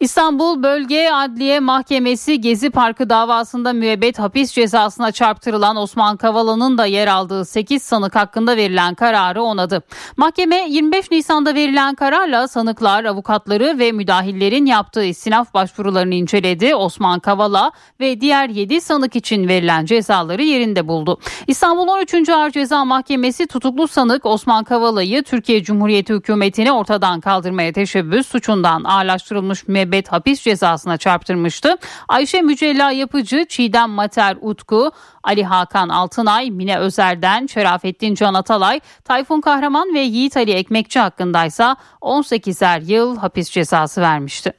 [0.02, 7.06] İstanbul Bölge Adliye Mahkemesi Gezi Parkı davasında müebbet hapis cezasına çarptırılan Osman Kavala'nın da yer
[7.06, 9.82] aldığı 8 sanık hakkında verilen kararı onadı.
[10.16, 16.74] Mahkeme 25 Nisan'da verilen kararla sanıklar, avukatları ve müdahillerin yaptığı istinaf başvurularını inceledi.
[16.74, 21.18] Osman Kavala ve diğer 7 sanık için verilen cezaları yerinde buldu.
[21.46, 22.28] İstanbul 13.
[22.28, 29.68] Ağır Ceza Mahkemesi tutuklu sanık Osman Kavala'yı Türkiye Cumhuriyeti hükümetini ortadan kaldırmaya teşebbüs suçundan ağırlaştırılmış
[29.68, 31.76] müebbet müebbet hapis cezasına çarptırmıştı.
[32.08, 34.90] Ayşe Mücella Yapıcı, Çiğdem Mater Utku,
[35.22, 41.76] Ali Hakan Altınay, Mine Özer'den Şerafettin Can Atalay, Tayfun Kahraman ve Yiğit Ali Ekmekçi hakkındaysa
[42.02, 44.52] 18'er yıl hapis cezası vermişti.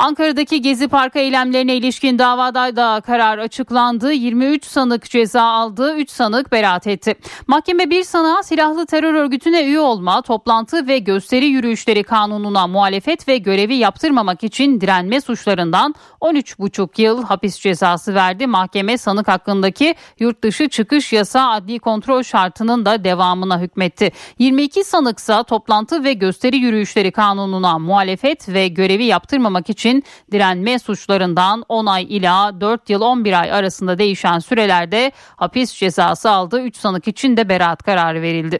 [0.00, 4.12] Ankara'daki Gezi Parkı eylemlerine ilişkin davada da karar açıklandı.
[4.12, 7.14] 23 sanık ceza aldı, 3 sanık beraat etti.
[7.46, 13.38] Mahkeme bir sanığa silahlı terör örgütüne üye olma, toplantı ve gösteri yürüyüşleri kanununa muhalefet ve
[13.38, 18.46] görevi yaptırmamak için direnme suçlarından 13,5 yıl hapis cezası verdi.
[18.46, 24.12] Mahkeme sanık hakkındaki yurt dışı çıkış yasa adli kontrol şartının da devamına hükmetti.
[24.38, 31.64] 22 sanıksa toplantı ve gösteri yürüyüşleri kanununa muhalefet ve görevi yaptırmamak için için direnme suçlarından
[31.68, 36.60] 10 ay ila 4 yıl 11 ay arasında değişen sürelerde hapis cezası aldı.
[36.60, 38.58] 3 sanık için de beraat kararı verildi.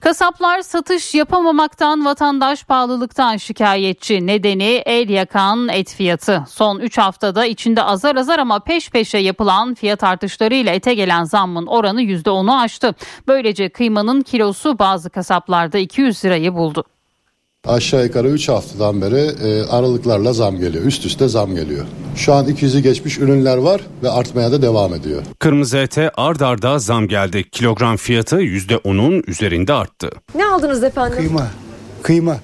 [0.00, 4.26] Kasaplar satış yapamamaktan vatandaş pahalılıktan şikayetçi.
[4.26, 6.44] Nedeni el yakan et fiyatı.
[6.48, 11.66] Son 3 haftada içinde azar azar ama peş peşe yapılan fiyat artışlarıyla ete gelen zammın
[11.66, 12.94] oranı %10'u aştı.
[13.28, 16.84] Böylece kıymanın kilosu bazı kasaplarda 200 lirayı buldu.
[17.66, 20.84] Aşağı yukarı 3 haftadan beri e, aralıklarla zam geliyor.
[20.84, 21.84] Üst üste zam geliyor.
[22.16, 25.22] Şu an 200'ü geçmiş ürünler var ve artmaya da devam ediyor.
[25.38, 27.50] Kırmızı ete ard arda zam geldi.
[27.50, 30.10] Kilogram fiyatı %10'un üzerinde arttı.
[30.34, 31.18] Ne aldınız efendim?
[31.18, 31.46] Kıyma.
[32.02, 32.36] Kıyma.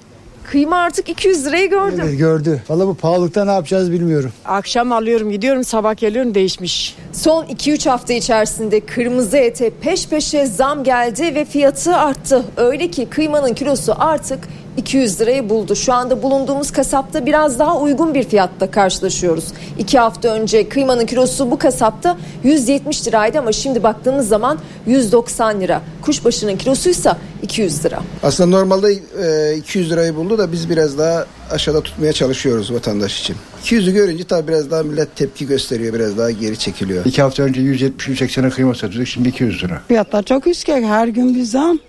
[0.43, 2.01] Kıyma artık 200 lirayı gördü.
[2.05, 2.61] Evet, gördü.
[2.69, 4.31] Valla bu pahalılıkta ne yapacağız bilmiyorum.
[4.45, 6.95] Akşam alıyorum gidiyorum sabah geliyorum değişmiş.
[7.13, 12.43] Son 2-3 hafta içerisinde kırmızı ete peş peşe zam geldi ve fiyatı arttı.
[12.57, 14.39] Öyle ki kıymanın kilosu artık
[14.77, 15.75] 200 lirayı buldu.
[15.75, 19.45] Şu anda bulunduğumuz kasapta biraz daha uygun bir fiyatta karşılaşıyoruz.
[19.77, 25.81] İki hafta önce kıymanın kilosu bu kasapta 170 liraydı ama şimdi baktığımız zaman 190 lira.
[26.01, 27.99] Kuşbaşının kilosuysa 200 lira.
[28.23, 28.93] Aslında normalde
[29.55, 33.35] 200 lirayı buldu da biz biraz daha aşağıda tutmaya çalışıyoruz vatandaş için.
[33.63, 37.05] 200'ü görünce tabii biraz daha millet tepki gösteriyor, biraz daha geri çekiliyor.
[37.05, 39.81] İki hafta önce 170-180'e kıyma satıyorduk, şimdi 200 lira.
[39.87, 41.79] Fiyatlar çok yüksek her gün bir zam.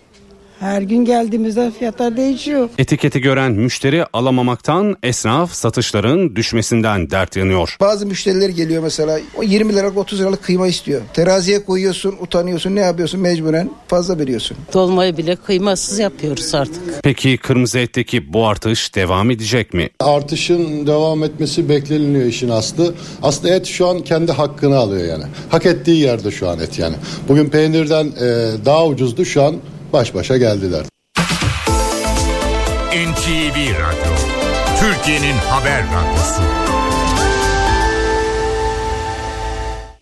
[0.61, 2.69] Her gün geldiğimizde fiyatlar değişiyor.
[2.79, 7.77] Etiketi gören müşteri alamamaktan, esnaf satışların düşmesinden dert yanıyor.
[7.81, 11.01] Bazı müşteriler geliyor mesela o 20 liralık 30 liralık kıyma istiyor.
[11.15, 14.57] Teraziye koyuyorsun utanıyorsun ne yapıyorsun mecburen fazla veriyorsun.
[14.73, 17.03] Dolmayı bile kıymasız yapıyoruz artık.
[17.03, 19.91] Peki kırmızı etteki bu artış devam edecek mi?
[20.01, 22.95] Artışın devam etmesi bekleniliyor işin aslı.
[23.23, 25.25] Aslında et şu an kendi hakkını alıyor yani.
[25.49, 26.95] Hak ettiği yerde şu an et yani.
[27.29, 29.57] Bugün peynirden e, daha ucuzdu şu an
[29.93, 30.85] baş başa geldiler.
[32.93, 34.13] NTV Radyo,
[34.81, 36.43] Türkiye'nin haber radyosu.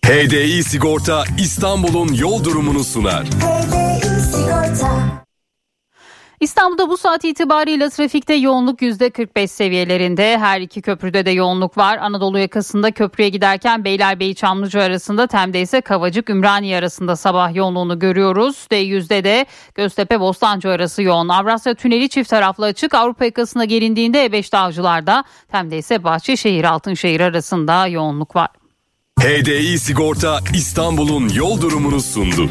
[0.05, 3.23] HDI Sigorta İstanbul'un yol durumunu sunar.
[6.39, 10.37] İstanbul'da bu saat itibariyle trafikte yoğunluk %45 seviyelerinde.
[10.37, 11.97] Her iki köprüde de yoğunluk var.
[11.97, 18.67] Anadolu yakasında köprüye giderken Beylerbeyi Çamlıca arasında Tem'de ise Kavacık Ümraniye arasında sabah yoğunluğunu görüyoruz.
[18.71, 21.29] D100'de de Göztepe Bostancı arası yoğun.
[21.29, 22.93] Avrasya Tüneli çift taraflı açık.
[22.93, 28.49] Avrupa yakasına gelindiğinde E5'te Avcılar'da Tem'de ise Bahçeşehir Altınşehir arasında yoğunluk var.
[29.19, 32.49] HDI Sigorta İstanbul'un yol durumunu sundu.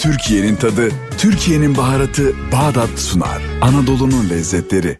[0.00, 0.88] Türkiye'nin tadı,
[1.18, 3.42] Türkiye'nin baharatı Bağdat sunar.
[3.60, 4.98] Anadolu'nun lezzetleri.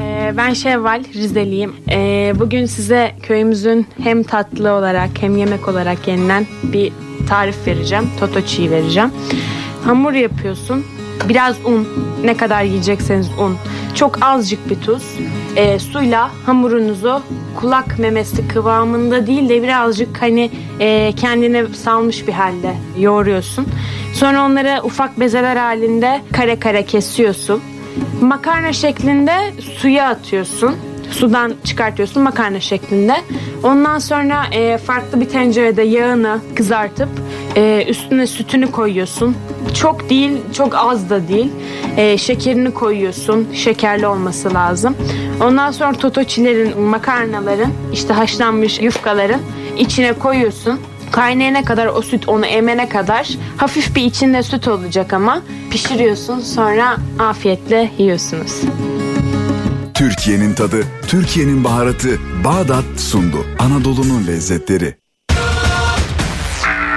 [0.00, 1.72] Ee, Ben Şevval, Rizeliyim.
[1.90, 6.92] Ee, Bugün size köyümüzün hem tatlı olarak hem yemek olarak yenilen bir
[7.28, 8.04] tarif vereceğim.
[8.20, 9.10] Totoçi'yi vereceğim.
[9.84, 10.84] Hamur yapıyorsun.
[11.28, 11.88] Biraz un.
[12.24, 13.56] Ne kadar yiyecekseniz un.
[13.96, 15.02] Çok azıcık bir tuz.
[15.56, 17.22] Ee, suyla hamurunuzu
[17.60, 23.66] kulak memesi kıvamında değil de birazcık hani e, kendine salmış bir halde yoğuruyorsun.
[24.14, 27.62] Sonra onları ufak bezeler halinde kare kare kesiyorsun.
[28.20, 30.76] Makarna şeklinde suya atıyorsun.
[31.10, 33.16] Sudan çıkartıyorsun makarna şeklinde.
[33.62, 37.08] Ondan sonra e, farklı bir tencerede yağını kızartıp
[37.56, 39.36] e, üstüne sütünü koyuyorsun.
[39.74, 41.50] Çok değil, çok az da değil.
[41.96, 43.48] E, şekerini koyuyorsun.
[43.52, 44.96] Şekerli olması lazım.
[45.42, 49.40] Ondan sonra totoçilerin, makarnaların, işte haşlanmış yufkaların
[49.78, 50.80] içine koyuyorsun.
[51.12, 56.96] Kaynayana kadar o süt onu emene kadar hafif bir içinde süt olacak ama pişiriyorsun sonra
[57.18, 58.60] afiyetle yiyorsunuz.
[59.96, 63.46] Türkiye'nin tadı, Türkiye'nin baharatı Bağdat sundu.
[63.58, 64.96] Anadolu'nun lezzetleri.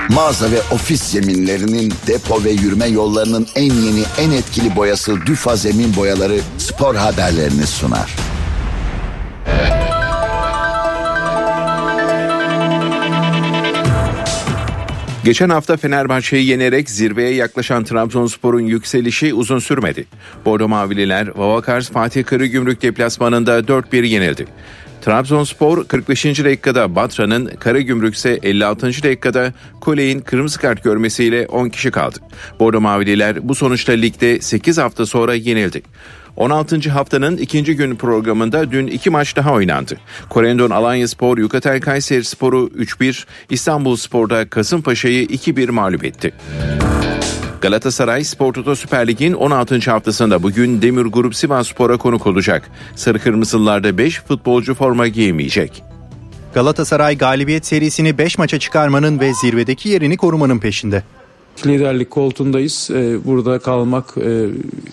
[0.10, 5.96] Mağaza ve ofis zeminlerinin depo ve yürüme yollarının en yeni en etkili boyası Düfa Zemin
[5.96, 8.16] Boyaları spor haberlerini sunar.
[15.24, 20.06] Geçen hafta Fenerbahçe'yi yenerek zirveye yaklaşan Trabzonspor'un yükselişi uzun sürmedi.
[20.46, 24.46] Bordo Mavililer Vavakars Fatih Karagümrük deplasmanında 4-1 yenildi.
[25.02, 26.26] Trabzonspor 45.
[26.26, 28.88] dakikada Batra'nın, Karagümrük ise 56.
[28.88, 32.20] dakikada Koley'in kırmızı kart görmesiyle 10 kişi kaldı.
[32.60, 35.82] Bordo Mavililer bu sonuçta ligde 8 hafta sonra yenildi.
[36.40, 36.90] 16.
[36.90, 39.98] haftanın ikinci gün programında dün iki maç daha oynandı.
[40.30, 46.34] Korendon Alanya Spor, Yukatel Kayseri Spor'u 3-1, İstanbul Spor'da Kasımpaşa'yı 2-1 mağlup etti.
[47.62, 49.92] Galatasaray Spor Toto Süper Lig'in 16.
[49.92, 52.70] haftasında bugün Demir Grup Sivas Spor'a konuk olacak.
[52.96, 55.84] Sarı Kırmızılarda 5 futbolcu forma giyemeyecek.
[56.54, 61.04] Galatasaray galibiyet serisini 5 maça çıkarmanın ve zirvedeki yerini korumanın peşinde.
[61.66, 62.90] Liderlik koltuğundayız.
[62.94, 64.46] Ee, Burada kalmak e,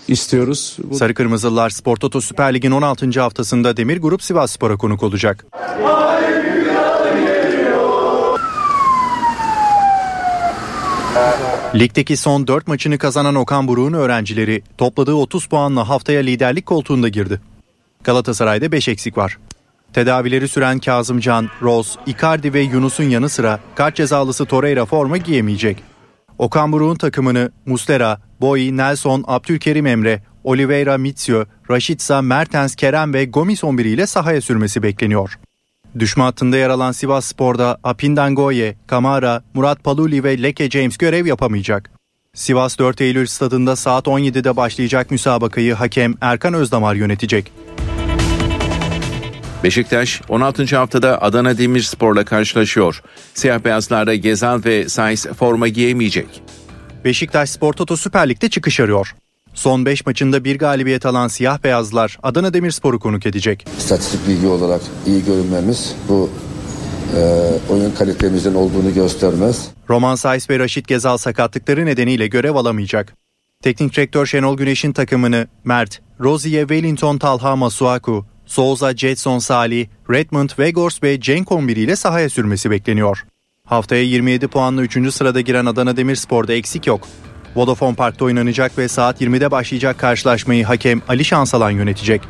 [0.08, 0.76] istiyoruz.
[0.92, 3.20] Sarı Kırmızılar Spor Toto Süper Lig'in 16.
[3.20, 5.46] haftasında Demir Grup Sivas Spor'a konuk olacak.
[11.74, 17.40] Ligdeki son 4 maçını kazanan Okan Buruk'un öğrencileri topladığı 30 puanla haftaya liderlik koltuğunda girdi.
[18.04, 19.38] Galatasaray'da 5 eksik var.
[19.92, 25.95] Tedavileri süren Kazımcan, Rose, Icardi ve Yunus'un yanı sıra kart cezalısı Torreira forma giyemeyecek.
[26.38, 33.64] Okan Buruk'un takımını Muslera, Boyi, Nelson, Abdülkerim Emre, Oliveira Mitsio, Raşitsa, Mertens, Kerem ve Gomis
[33.64, 35.38] 11 ile sahaya sürmesi bekleniyor.
[35.98, 41.90] Düşme hattında yer alan Sivas Spor'da Apindangoye, Kamara, Murat Paluli ve Leke James görev yapamayacak.
[42.34, 47.52] Sivas 4 Eylül stadında saat 17'de başlayacak müsabakayı hakem Erkan Özdamar yönetecek.
[49.64, 50.76] Beşiktaş 16.
[50.76, 53.02] haftada Adana Demirspor'la karşılaşıyor.
[53.34, 56.42] Siyah beyazlarda Gezal ve Saiz forma giyemeyecek.
[57.04, 59.14] Beşiktaş Spor Toto Süper Lig'de çıkış arıyor.
[59.54, 63.66] Son 5 maçında bir galibiyet alan siyah beyazlar Adana Demirspor'u konuk edecek.
[63.78, 66.30] İstatistik bilgi olarak iyi görünmemiz bu
[67.16, 67.20] e,
[67.70, 69.68] oyun kalitemizin olduğunu göstermez.
[69.90, 73.14] Roman Saiz ve Raşit Gezal sakatlıkları nedeniyle görev alamayacak.
[73.62, 81.02] Teknik direktör Şenol Güneş'in takımını Mert, Rozier Wellington Talha Masuaku, Souza Jetson Salih, Redmond Vegors
[81.02, 83.24] ve Cenk 11 ile sahaya sürmesi bekleniyor.
[83.64, 85.14] Haftaya 27 puanla 3.
[85.14, 87.08] sırada giren Adana Demirspor'da eksik yok.
[87.56, 92.22] Vodafone Park'ta oynanacak ve saat 20'de başlayacak karşılaşmayı hakem Ali Şansalan yönetecek.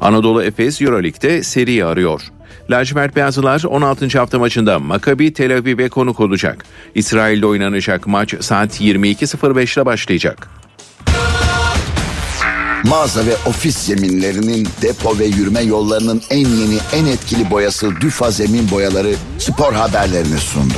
[0.00, 2.22] Anadolu Efes Euroleague'de seri arıyor.
[2.70, 4.18] Lacivert Beyazlılar 16.
[4.18, 6.64] hafta maçında Maccabi Tel Aviv'e konuk olacak.
[6.94, 10.59] İsrail'de oynanacak maç saat 22.05'te başlayacak.
[12.84, 18.70] Mağaza ve ofis zeminlerinin depo ve yürüme yollarının en yeni en etkili boyası Düfa Zemin
[18.70, 20.74] Boyaları spor haberlerini sundu.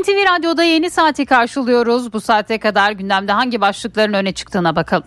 [0.00, 2.12] NTV Radyo'da yeni saati karşılıyoruz.
[2.12, 5.06] Bu saate kadar gündemde hangi başlıkların öne çıktığına bakalım.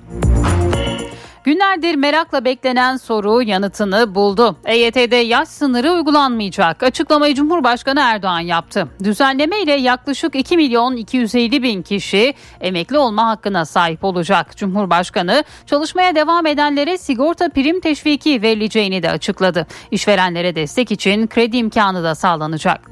[1.44, 4.56] Günlerdir merakla beklenen soru yanıtını buldu.
[4.66, 6.84] EYT'de yaş sınırı uygulanmayacak.
[6.84, 8.88] Açıklamayı Cumhurbaşkanı Erdoğan yaptı.
[9.04, 14.58] Düzenleme ile yaklaşık 2 milyon 250 bin kişi emekli olma hakkına sahip olacak.
[14.58, 19.68] Cumhurbaşkanı çalışmaya devam edenlere sigorta prim teşviki verileceğini de açıkladı.
[19.92, 22.92] İşverenlere destek için kredi imkanı da sağlanacak.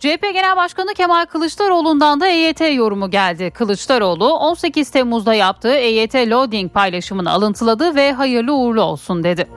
[0.00, 3.50] CHP Genel Başkanı Kemal Kılıçdaroğlu'ndan da EYT yorumu geldi.
[3.50, 9.48] Kılıçdaroğlu 18 Temmuz'da yaptığı EYT loading paylaşımını alıntıladı ve hayırlı uğurlu olsun dedi.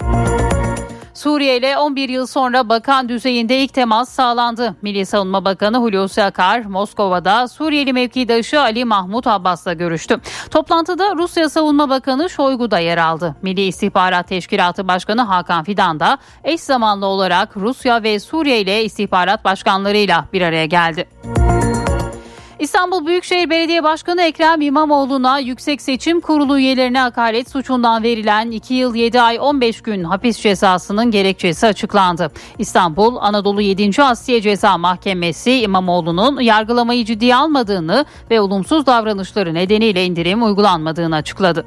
[1.14, 4.76] Suriye ile 11 yıl sonra bakan düzeyinde ilk temas sağlandı.
[4.82, 10.20] Milli Savunma Bakanı Hulusi Akar Moskova'da Suriyeli mevkidaşı Ali Mahmut Abbas'la görüştü.
[10.52, 13.36] Toplantıda Rusya Savunma Bakanı Şoygu da yer aldı.
[13.42, 19.46] Milli İstihbarat Teşkilatı Başkanı Hakan Fidan da eş zamanlı olarak Rusya ve Suriye ile istihbarat
[19.46, 21.08] başkanlarıyla bir araya geldi.
[22.64, 28.96] İstanbul Büyükşehir Belediye Başkanı Ekrem İmamoğlu'na Yüksek Seçim Kurulu üyelerine hakaret suçundan verilen 2 yıl
[28.96, 32.32] 7 ay 15 gün hapis cezasının gerekçesi açıklandı.
[32.58, 34.04] İstanbul Anadolu 7.
[34.04, 41.66] Asliye Ceza Mahkemesi İmamoğlu'nun yargılamayı ciddiye almadığını ve olumsuz davranışları nedeniyle indirim uygulanmadığını açıkladı.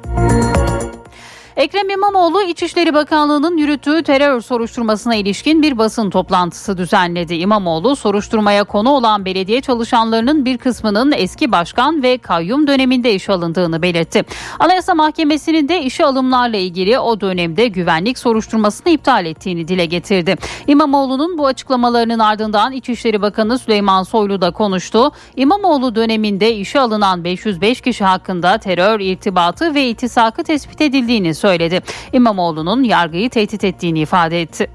[1.57, 7.35] Ekrem İmamoğlu İçişleri Bakanlığı'nın yürüttüğü terör soruşturmasına ilişkin bir basın toplantısı düzenledi.
[7.35, 13.81] İmamoğlu soruşturmaya konu olan belediye çalışanlarının bir kısmının eski başkan ve kayyum döneminde iş alındığını
[13.81, 14.23] belirtti.
[14.59, 20.35] Anayasa Mahkemesi'nin de işe alımlarla ilgili o dönemde güvenlik soruşturmasını iptal ettiğini dile getirdi.
[20.67, 25.11] İmamoğlu'nun bu açıklamalarının ardından İçişleri Bakanı Süleyman Soylu da konuştu.
[25.35, 31.81] İmamoğlu döneminde işe alınan 505 kişi hakkında terör irtibatı ve itisakı tespit edildiğini söyledi söyledi.
[32.13, 34.69] İmamoğlu'nun yargıyı tehdit ettiğini ifade etti.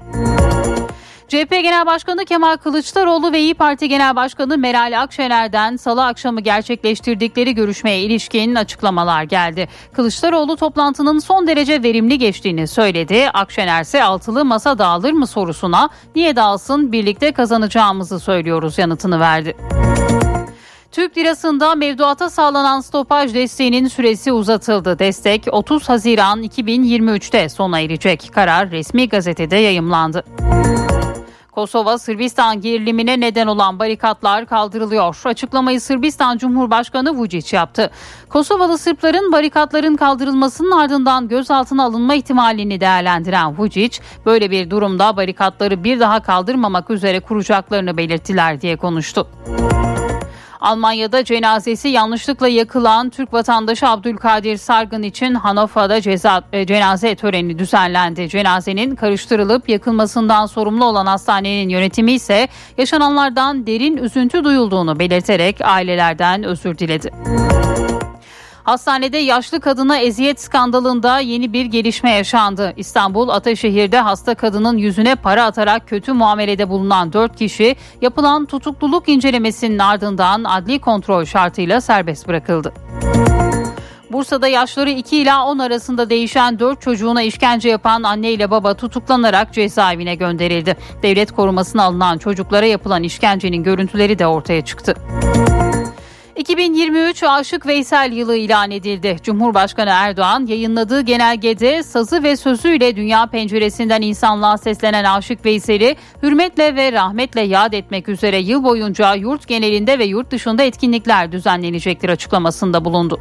[1.27, 7.55] CHP Genel Başkanı Kemal Kılıçdaroğlu ve İyi Parti Genel Başkanı Meral Akşener'den salı akşamı gerçekleştirdikleri
[7.55, 9.67] görüşmeye ilişkin açıklamalar geldi.
[9.93, 13.29] Kılıçdaroğlu toplantının son derece verimli geçtiğini söyledi.
[13.33, 19.55] Akşener ise altılı masa dağılır mı sorusuna niye dağılsın birlikte kazanacağımızı söylüyoruz yanıtını verdi.
[20.93, 24.99] Türk lirasında mevduata sağlanan stopaj desteğinin süresi uzatıldı.
[24.99, 28.29] Destek 30 Haziran 2023'te sona erecek.
[28.33, 30.23] Karar resmi gazetede yayımlandı.
[31.51, 35.21] Kosova Sırbistan gerilimine neden olan barikatlar kaldırılıyor.
[35.25, 37.91] Açıklamayı Sırbistan Cumhurbaşkanı Vučić yaptı.
[38.29, 45.99] Kosovalı Sırpların barikatların kaldırılmasının ardından gözaltına alınma ihtimalini değerlendiren Vučić, böyle bir durumda barikatları bir
[45.99, 49.27] daha kaldırmamak üzere kuracaklarını belirttiler diye konuştu.
[50.63, 58.29] Almanya'da cenazesi yanlışlıkla yakılan Türk vatandaşı Abdülkadir Sargın için Hannover'da ceza, e, cenaze töreni düzenlendi.
[58.29, 62.47] Cenazenin karıştırılıp yakılmasından sorumlu olan hastanenin yönetimi ise
[62.77, 67.11] yaşananlardan derin üzüntü duyulduğunu belirterek ailelerden özür diledi.
[68.63, 72.73] Hastanede yaşlı kadına eziyet skandalında yeni bir gelişme yaşandı.
[72.77, 79.79] İstanbul Ataşehir'de hasta kadının yüzüne para atarak kötü muamelede bulunan 4 kişi yapılan tutukluluk incelemesinin
[79.79, 82.73] ardından adli kontrol şartıyla serbest bırakıldı.
[84.11, 89.53] Bursa'da yaşları 2 ila 10 arasında değişen 4 çocuğuna işkence yapan anne ile baba tutuklanarak
[89.53, 90.77] cezaevine gönderildi.
[91.03, 94.95] Devlet korumasına alınan çocuklara yapılan işkencenin görüntüleri de ortaya çıktı.
[96.35, 99.17] 2023 Aşık Veysel yılı ilan edildi.
[99.23, 106.91] Cumhurbaşkanı Erdoğan yayınladığı genelgede sazı ve sözüyle dünya penceresinden insanlığa seslenen Aşık Veysel'i hürmetle ve
[106.91, 113.19] rahmetle yad etmek üzere yıl boyunca yurt genelinde ve yurt dışında etkinlikler düzenlenecektir açıklamasında bulundu.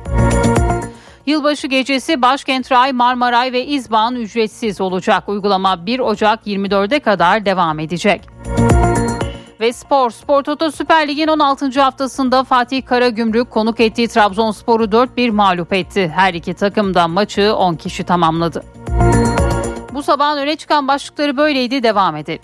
[1.27, 5.29] Yılbaşı gecesi başkent Ray, Marmaray ve İzban ücretsiz olacak.
[5.29, 8.21] Uygulama 1 Ocak 24'e kadar devam edecek.
[9.63, 10.11] Ve spor.
[10.11, 11.81] Spor Toto Süper Lig'in 16.
[11.81, 16.13] haftasında Fatih Karagümrük konuk ettiği Trabzonspor'u 4-1 mağlup etti.
[16.15, 18.65] Her iki takım da maçı 10 kişi tamamladı.
[19.93, 21.83] Bu sabahın öne çıkan başlıkları böyleydi.
[21.83, 22.43] Devam edelim.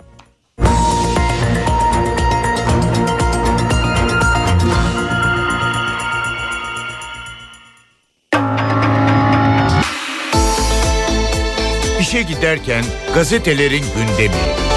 [11.99, 12.83] İşe giderken
[13.15, 14.69] gazetelerin gündemi.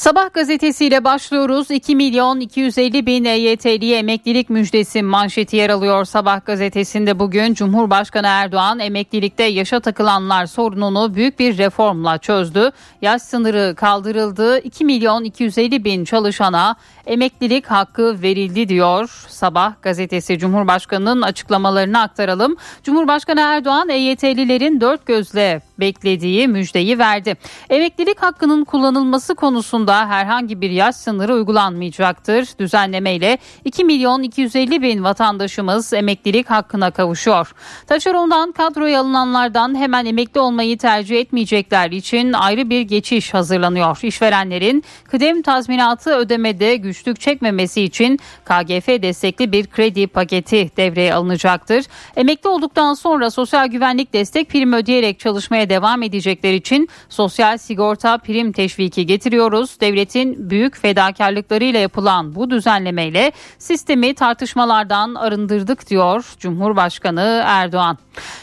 [0.00, 1.70] Sabah gazetesiyle başlıyoruz.
[1.70, 6.04] 2 milyon 250 bin EYT'li emeklilik müjdesi manşeti yer alıyor.
[6.04, 12.70] Sabah gazetesinde bugün Cumhurbaşkanı Erdoğan emeklilikte yaşa takılanlar sorununu büyük bir reformla çözdü.
[13.02, 14.58] Yaş sınırı kaldırıldı.
[14.58, 16.76] 2 milyon 250 bin çalışana
[17.06, 19.24] emeklilik hakkı verildi diyor.
[19.28, 22.56] Sabah gazetesi Cumhurbaşkanı'nın açıklamalarını aktaralım.
[22.82, 27.36] Cumhurbaşkanı Erdoğan EYT'lilerin dört gözle beklediği müjdeyi verdi.
[27.70, 32.48] Emeklilik hakkının kullanılması konusunda herhangi bir yaş sınırı uygulanmayacaktır.
[32.58, 37.52] Düzenlemeyle 2 milyon 250 bin vatandaşımız emeklilik hakkına kavuşuyor.
[37.86, 43.98] Taşerondan kadroya alınanlardan hemen emekli olmayı tercih etmeyecekler için ayrı bir geçiş hazırlanıyor.
[44.02, 51.84] İşverenlerin kıdem tazminatı ödemede güçlük çekmemesi için KGF destekli bir kredi paketi devreye alınacaktır.
[52.16, 58.52] Emekli olduktan sonra sosyal güvenlik destek prim ödeyerek çalışmaya devam edecekler için sosyal sigorta prim
[58.52, 59.79] teşviki getiriyoruz.
[59.80, 67.98] Devletin büyük fedakarlıklarıyla yapılan bu düzenlemeyle sistemi tartışmalardan arındırdık diyor Cumhurbaşkanı Erdoğan.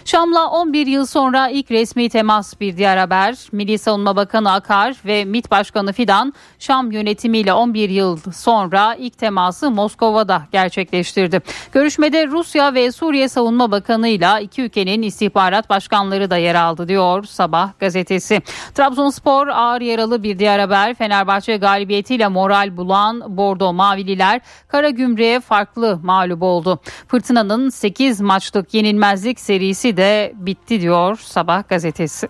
[0.05, 3.35] Şam'la 11 yıl sonra ilk resmi temas bir diğer haber.
[3.51, 9.71] Milli Savunma Bakanı Akar ve MİT Başkanı Fidan Şam yönetimiyle 11 yıl sonra ilk teması
[9.71, 11.41] Moskova'da gerçekleştirdi.
[11.71, 17.23] Görüşmede Rusya ve Suriye Savunma Bakanı ile iki ülkenin istihbarat başkanları da yer aldı diyor
[17.23, 18.41] Sabah gazetesi.
[18.75, 20.93] Trabzonspor ağır yaralı bir diğer haber.
[20.93, 21.26] Fenerbahçe
[21.57, 26.79] galibiyetiyle moral bulan Bordo Mavililer Karagümrük'e farklı mağlup oldu.
[27.07, 32.27] Fırtınanın 8 maçlık yenilmezlik serisi de bitti diyor Sabah gazetesi.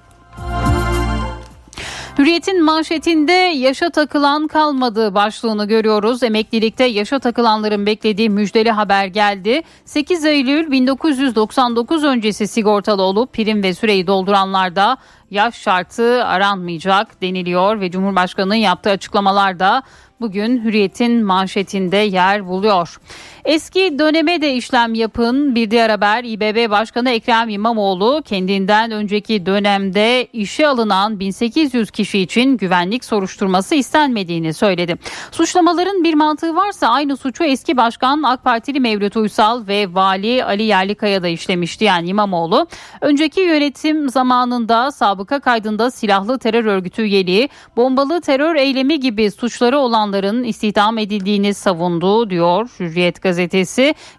[2.17, 6.23] Hürriyet'in manşetinde yaşa takılan kalmadı başlığını görüyoruz.
[6.23, 9.61] Emeklilikte yaşa takılanların beklediği müjdeli haber geldi.
[9.85, 14.97] 8 Eylül 1999 öncesi sigortalı olup prim ve süreyi dolduranlarda
[15.31, 19.83] yaş şartı aranmayacak deniliyor ve Cumhurbaşkanı'nın yaptığı açıklamalarda
[20.21, 22.99] bugün Hürriyet'in manşetinde yer buluyor.
[23.47, 25.55] Eski döneme de işlem yapın.
[25.55, 32.57] Bir diğer haber İBB Başkanı Ekrem İmamoğlu kendinden önceki dönemde işe alınan 1800 kişi için
[32.57, 34.95] güvenlik soruşturması istenmediğini söyledi.
[35.31, 40.63] Suçlamaların bir mantığı varsa aynı suçu eski başkan AK Partili Mevlüt Uysal ve Vali Ali
[40.63, 42.67] Yerlikaya da işlemişti yani İmamoğlu.
[43.01, 50.43] Önceki yönetim zamanında sabıka kaydında silahlı terör örgütü üyeliği, bombalı terör eylemi gibi suçları olanların
[50.43, 53.36] istihdam edildiğini savundu diyor Hürriyet gazetesi.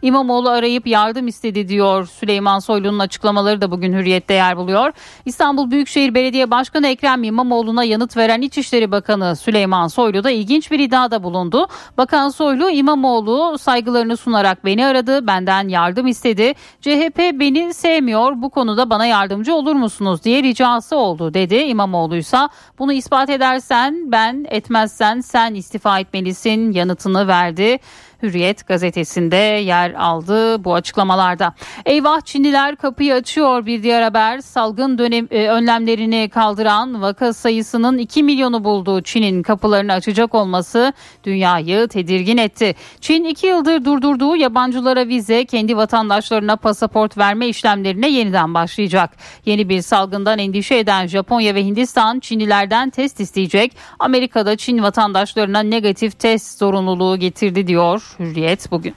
[0.03, 2.07] İmamoğlu arayıp yardım istedi diyor.
[2.07, 4.93] Süleyman Soylu'nun açıklamaları da bugün Hürriyet'te yer buluyor.
[5.25, 10.79] İstanbul Büyükşehir Belediye Başkanı Ekrem İmamoğlu'na yanıt veren İçişleri Bakanı Süleyman Soylu da ilginç bir
[10.79, 11.69] iddiada bulundu.
[11.99, 16.55] Bakan Soylu İmamoğlu saygılarını sunarak beni aradı, benden yardım istedi.
[16.81, 21.55] CHP beni sevmiyor, bu konuda bana yardımcı olur musunuz diye ricası oldu dedi.
[21.55, 22.39] İmamoğlu ise
[22.79, 27.79] bunu ispat edersen ben, etmezsen sen istifa etmelisin yanıtını verdi.
[28.23, 31.55] Hürriyet gazetesinde yer aldı bu açıklamalarda.
[31.87, 34.39] Eyvah Çinliler kapıyı açıyor bir diğer haber.
[34.39, 40.93] Salgın dönem e, önlemlerini kaldıran vaka sayısının 2 milyonu bulduğu Çin'in kapılarını açacak olması
[41.25, 42.75] dünyayı tedirgin etti.
[43.01, 49.11] Çin 2 yıldır durdurduğu yabancılara vize, kendi vatandaşlarına pasaport verme işlemlerine yeniden başlayacak.
[49.47, 53.77] Yeni bir salgından endişe eden Japonya ve Hindistan Çinlilerden test isteyecek.
[53.99, 58.95] Amerika'da Çin vatandaşlarına negatif test zorunluluğu getirdi diyor Hürriyet bugün.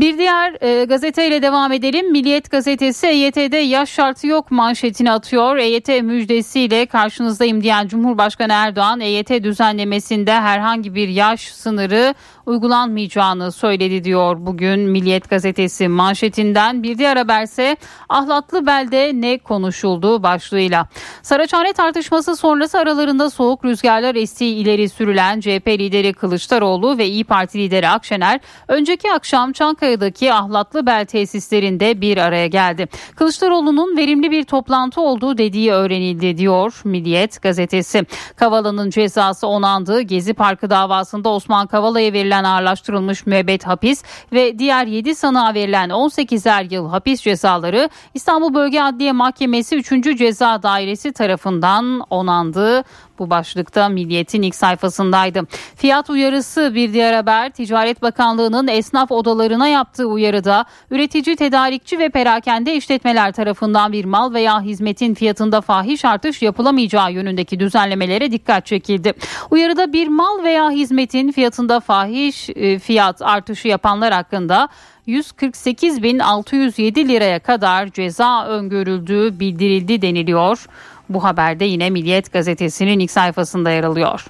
[0.00, 2.12] Bir diğer e, gazeteyle devam edelim.
[2.12, 5.56] Milliyet gazetesi EYT'de yaş şartı yok manşetini atıyor.
[5.56, 12.14] EYT müjdesiyle karşınızdayım diyen Cumhurbaşkanı Erdoğan EYT düzenlemesinde herhangi bir yaş sınırı
[12.46, 16.82] uygulanmayacağını söyledi diyor bugün Milliyet gazetesi manşetinden.
[16.82, 17.76] Bir diğer haberse
[18.08, 20.88] ahlatlı belde ne konuşuldu başlığıyla.
[21.22, 27.58] Saraçhane tartışması sonrası aralarında soğuk rüzgarlar estiği ileri sürülen CHP lideri Kılıçdaroğlu ve İyi Parti
[27.58, 29.52] lideri Akşener önceki akşam
[29.88, 32.88] Çankaya'daki ahlatlı bel tesislerinde bir araya geldi.
[33.16, 38.06] Kılıçdaroğlu'nun verimli bir toplantı olduğu dediği öğrenildi diyor Milliyet gazetesi.
[38.36, 40.00] Kavala'nın cezası onandı.
[40.00, 46.74] Gezi Parkı davasında Osman Kavala'ya verilen ağırlaştırılmış müebbet hapis ve diğer 7 sanığa verilen 18'er
[46.74, 50.18] yıl hapis cezaları İstanbul Bölge Adliye Mahkemesi 3.
[50.18, 52.84] Ceza Dairesi tarafından onandı.
[53.18, 55.40] Bu başlıkta Milliyet'in ilk sayfasındaydı.
[55.76, 57.50] Fiyat uyarısı bir diğer haber.
[57.50, 64.60] Ticaret Bakanlığı'nın esnaf odalarına yaptığı uyarıda üretici, tedarikçi ve perakende işletmeler tarafından bir mal veya
[64.60, 69.12] hizmetin fiyatında fahiş artış yapılamayacağı yönündeki düzenlemelere dikkat çekildi.
[69.50, 74.68] Uyarıda bir mal veya hizmetin fiyatında fahiş e, fiyat artışı yapanlar hakkında
[75.08, 80.66] 148.607 liraya kadar ceza öngörüldüğü bildirildi deniliyor
[81.08, 84.24] Bu haberde yine Milliyet gazetesinin ilk sayfasında yer alıyor.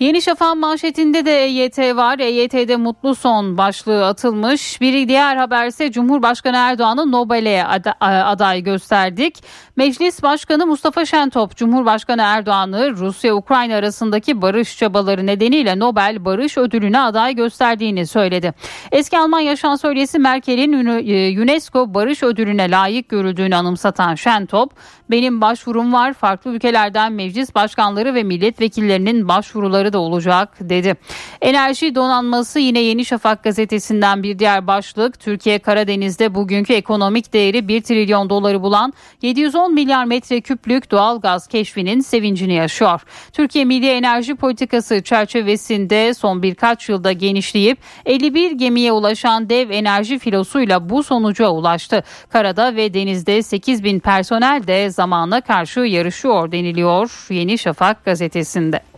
[0.00, 2.18] Yeni Şafak manşetinde de EYT var.
[2.18, 4.80] EYT'de mutlu son başlığı atılmış.
[4.80, 7.64] Bir diğer haber ise Cumhurbaşkanı Erdoğan'ı Nobel'e
[8.00, 9.44] aday gösterdik.
[9.76, 17.34] Meclis Başkanı Mustafa Şentop, Cumhurbaşkanı Erdoğan'ı Rusya-Ukrayna arasındaki barış çabaları nedeniyle Nobel Barış Ödülü'ne aday
[17.34, 18.54] gösterdiğini söyledi.
[18.92, 24.72] Eski Almanya şansölyesi Merkel'in e, UNESCO Barış Ödülü'ne layık görüldüğünü anımsatan Şentop,
[25.10, 30.96] benim başvurum var farklı ülkelerden meclis başkanları ve milletvekillerinin başvuruları da olacak dedi.
[31.42, 35.20] Enerji donanması yine Yeni Şafak gazetesinden bir diğer başlık.
[35.20, 42.00] Türkiye Karadeniz'de bugünkü ekonomik değeri 1 trilyon doları bulan 710 milyar metreküplük doğal gaz keşfinin
[42.00, 43.00] sevincini yaşıyor.
[43.32, 50.88] Türkiye Milli Enerji Politikası çerçevesinde son birkaç yılda genişleyip 51 gemiye ulaşan dev enerji filosuyla
[50.88, 52.04] bu sonuca ulaştı.
[52.28, 58.93] Karada ve denizde 8 bin personel de zamana karşı yarışıyor deniliyor Yeni Şafak gazetesinde.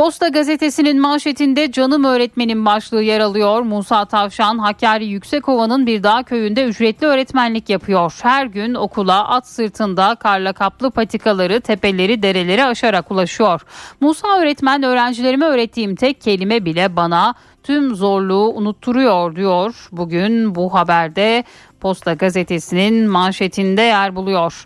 [0.00, 3.62] Posta gazetesinin manşetinde canım öğretmenin başlığı yer alıyor.
[3.62, 8.18] Musa Tavşan Hakkari Yüksekova'nın bir dağ köyünde ücretli öğretmenlik yapıyor.
[8.22, 13.60] Her gün okula at sırtında karla kaplı patikaları, tepeleri, dereleri aşarak ulaşıyor.
[14.00, 19.88] Musa öğretmen öğrencilerime öğrettiğim tek kelime bile bana tüm zorluğu unutturuyor diyor.
[19.92, 21.44] Bugün bu haberde
[21.80, 24.64] Posta gazetesinin manşetinde yer buluyor.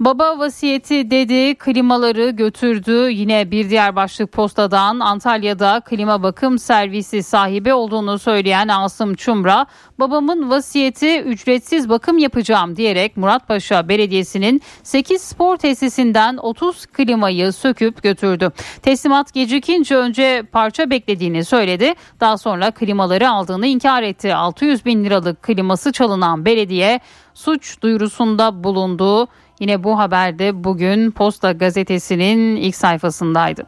[0.00, 3.10] Baba vasiyeti dedi klimaları götürdü.
[3.10, 9.66] Yine bir diğer başlık postadan Antalya'da klima bakım servisi sahibi olduğunu söyleyen Asım Çumra
[9.98, 18.52] babamın vasiyeti ücretsiz bakım yapacağım diyerek Muratpaşa Belediyesi'nin 8 spor tesisinden 30 klimayı söküp götürdü.
[18.82, 21.94] Teslimat gecikince önce parça beklediğini söyledi.
[22.20, 24.34] Daha sonra klimaları aldığını inkar etti.
[24.34, 27.00] 600 bin liralık kliması çalınan belediye
[27.34, 29.28] suç duyurusunda bulundu.
[29.60, 33.66] Yine bu haberde bugün Posta gazetesinin ilk sayfasındaydı.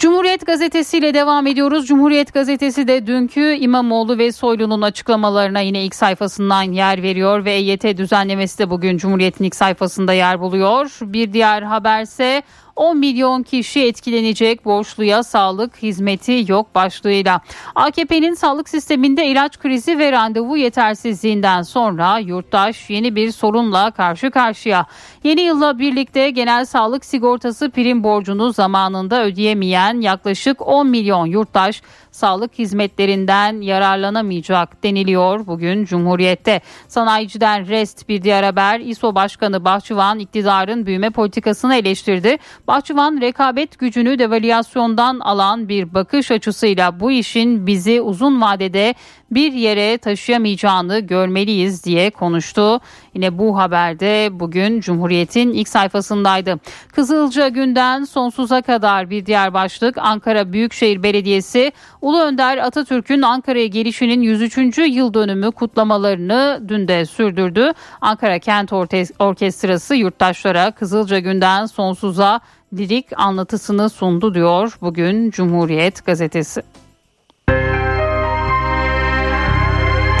[0.00, 1.86] Cumhuriyet Gazetesi ile devam ediyoruz.
[1.86, 7.84] Cumhuriyet Gazetesi de dünkü İmamoğlu ve Soylu'nun açıklamalarına yine ilk sayfasından yer veriyor ve EYT
[7.96, 10.98] düzenlemesi de bugün Cumhuriyet'in ilk sayfasında yer buluyor.
[11.02, 12.42] Bir diğer haberse
[12.76, 17.40] 10 milyon kişi etkilenecek borçluya sağlık hizmeti yok başlığıyla.
[17.74, 24.86] AKP'nin sağlık sisteminde ilaç krizi ve randevu yetersizliğinden sonra yurttaş yeni bir sorunla karşı karşıya.
[25.24, 32.58] Yeni yılla birlikte genel sağlık sigortası prim borcunu zamanında ödeyemeyen yaklaşık 10 milyon yurttaş sağlık
[32.58, 36.60] hizmetlerinden yararlanamayacak deniliyor bugün Cumhuriyet'te.
[36.88, 42.36] Sanayiciden rest bir diğer haber İSO Başkanı Bahçıvan iktidarın büyüme politikasını eleştirdi.
[42.66, 48.94] Bahçıvan rekabet gücünü devalüasyondan alan bir bakış açısıyla bu işin bizi uzun vadede
[49.30, 52.80] bir yere taşıyamayacağını görmeliyiz diye konuştu.
[53.14, 56.60] Yine bu haberde bugün Cumhuriyet'in ilk sayfasındaydı.
[56.92, 64.20] Kızılca günden sonsuza kadar bir diğer başlık Ankara Büyükşehir Belediyesi Ulu Önder Atatürk'ün Ankara'ya gelişinin
[64.22, 64.78] 103.
[64.78, 67.72] yıl dönümü kutlamalarını dün de sürdürdü.
[68.00, 68.72] Ankara Kent
[69.18, 72.40] Orkestrası yurttaşlara Kızılca günden sonsuza
[72.78, 76.62] lirik anlatısını sundu diyor bugün Cumhuriyet gazetesi.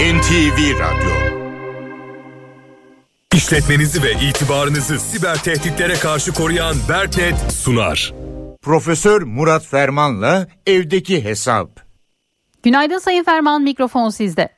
[0.00, 1.29] NTV Radyo
[3.34, 8.12] İşletmenizi ve itibarınızı siber tehditlere karşı koruyan Bertet sunar.
[8.62, 11.68] Profesör Murat Ferman'la evdeki hesap.
[12.62, 14.48] Günaydın Sayın Ferman mikrofon sizde.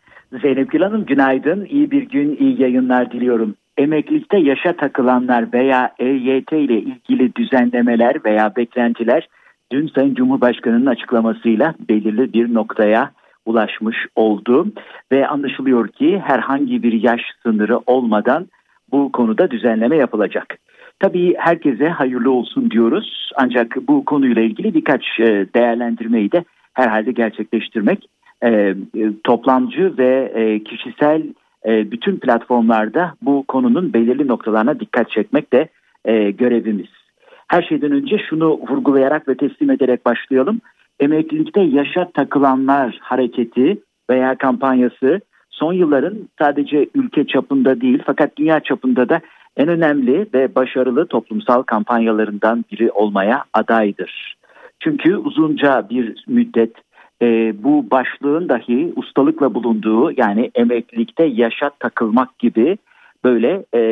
[0.43, 1.64] Zeynep Gül Hanım günaydın.
[1.64, 3.55] İyi bir gün, iyi yayınlar diliyorum.
[3.77, 9.29] Emeklilikte yaşa takılanlar veya EYT ile ilgili düzenlemeler veya beklentiler
[9.73, 13.12] dün Sayın Cumhurbaşkanı'nın açıklamasıyla belirli bir noktaya
[13.47, 14.73] ulaşmış oldu
[15.12, 18.47] ve anlaşılıyor ki herhangi bir yaş sınırı olmadan
[18.93, 20.59] bu konuda düzenleme yapılacak.
[21.01, 28.07] Tabii herkese hayırlı olsun diyoruz ancak bu konuyla ilgili birkaç e, değerlendirmeyi de herhalde gerçekleştirmek
[28.43, 28.74] e, e,
[29.24, 30.32] toplamcı ve
[30.64, 31.22] kişisel
[31.66, 35.68] bütün platformlarda bu konunun belirli noktalarına dikkat çekmek de
[36.30, 36.88] görevimiz.
[37.49, 40.61] Her şeyden önce şunu vurgulayarak ve teslim ederek başlayalım.
[41.01, 43.78] Emeklilikte yaşa takılanlar hareketi
[44.11, 45.20] veya kampanyası
[45.62, 49.20] son yılların sadece ülke çapında değil fakat dünya çapında da
[49.56, 54.36] en önemli ve başarılı toplumsal kampanyalarından biri olmaya adaydır.
[54.80, 56.72] Çünkü uzunca bir müddet
[57.22, 57.26] e,
[57.64, 62.78] bu başlığın dahi ustalıkla bulunduğu yani emeklilikte yaşa takılmak gibi
[63.24, 63.82] böyle e,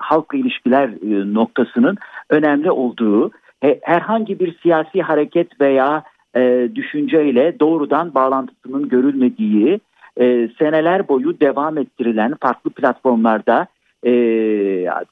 [0.00, 1.96] halkla ilişkiler e, noktasının
[2.30, 6.02] önemli olduğu he, herhangi bir siyasi hareket veya
[6.36, 9.80] e, düşünceyle doğrudan bağlantısının görülmediği
[10.20, 13.66] e, seneler boyu devam ettirilen farklı platformlarda
[14.06, 14.12] e,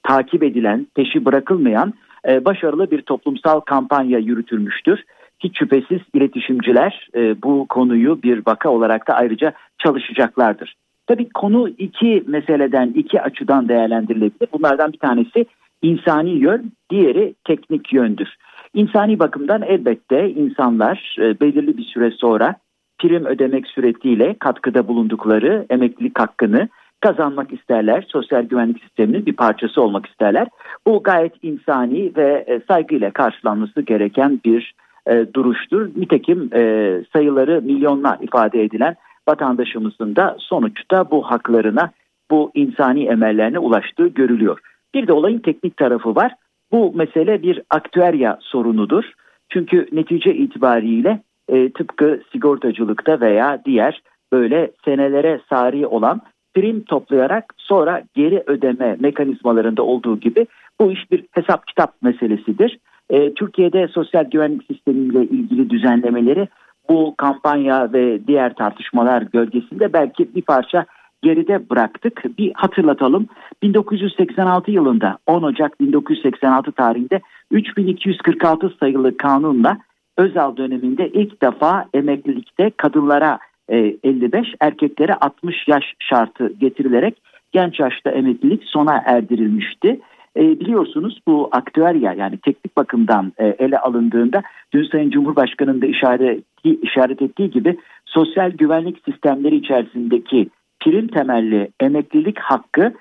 [0.03, 1.95] takip edilen, peşi bırakılmayan
[2.29, 5.03] e, başarılı bir toplumsal kampanya yürütülmüştür.
[5.41, 10.75] Hiç şüphesiz iletişimciler e, bu konuyu bir vaka olarak da ayrıca çalışacaklardır.
[11.07, 14.49] Tabii konu iki meseleden, iki açıdan değerlendirilebilir.
[14.53, 15.47] Bunlardan bir tanesi
[15.83, 18.29] insani yön, diğeri teknik yöndür.
[18.75, 22.55] İnsani bakımdan elbette insanlar e, belirli bir süre sonra
[22.99, 26.69] prim ödemek suretiyle katkıda bulundukları emeklilik hakkını
[27.01, 28.07] kazanmak isterler.
[28.09, 30.49] Sosyal güvenlik sisteminin bir parçası olmak isterler.
[30.87, 34.75] Bu gayet insani ve e, saygıyla karşılanması gereken bir
[35.07, 35.89] e, duruştur.
[35.97, 38.97] Nitekim e, sayıları milyonlar ifade edilen
[39.29, 41.91] vatandaşımızın da sonuçta bu haklarına,
[42.31, 44.59] bu insani emellerine ulaştığı görülüyor.
[44.95, 46.35] Bir de olayın teknik tarafı var.
[46.73, 49.05] Bu mesele bir aktüerya sorunudur.
[49.49, 56.21] Çünkü netice itibariyle e, tıpkı sigortacılıkta veya diğer böyle senelere sari olan
[56.55, 60.47] prim toplayarak sonra geri ödeme mekanizmalarında olduğu gibi
[60.81, 62.79] bu iş bir hesap kitap meselesidir.
[63.11, 66.49] E, Türkiye'de sosyal güvenlik sistemiyle ilgili düzenlemeleri
[66.89, 70.85] bu kampanya ve diğer tartışmalar gölgesinde belki bir parça
[71.23, 72.39] geride bıraktık.
[72.39, 73.27] Bir hatırlatalım.
[73.63, 77.21] 1986 yılında 10 Ocak 1986 tarihinde
[77.51, 79.79] 3246 sayılı kanunla
[80.19, 83.39] Özal döneminde ilk defa emeklilikte kadınlara
[83.69, 90.01] 55, e, erkeklere 60 yaş şartı getirilerek genç yaşta emeklilik sona erdirilmişti.
[90.37, 94.43] E, biliyorsunuz bu aktüerya yani teknik bakımdan e, ele alındığında
[94.73, 100.49] dün Sayın Cumhurbaşkanı'nın da işaret, işaret ettiği gibi sosyal güvenlik sistemleri içerisindeki
[100.81, 102.93] prim temelli emeklilik hakkı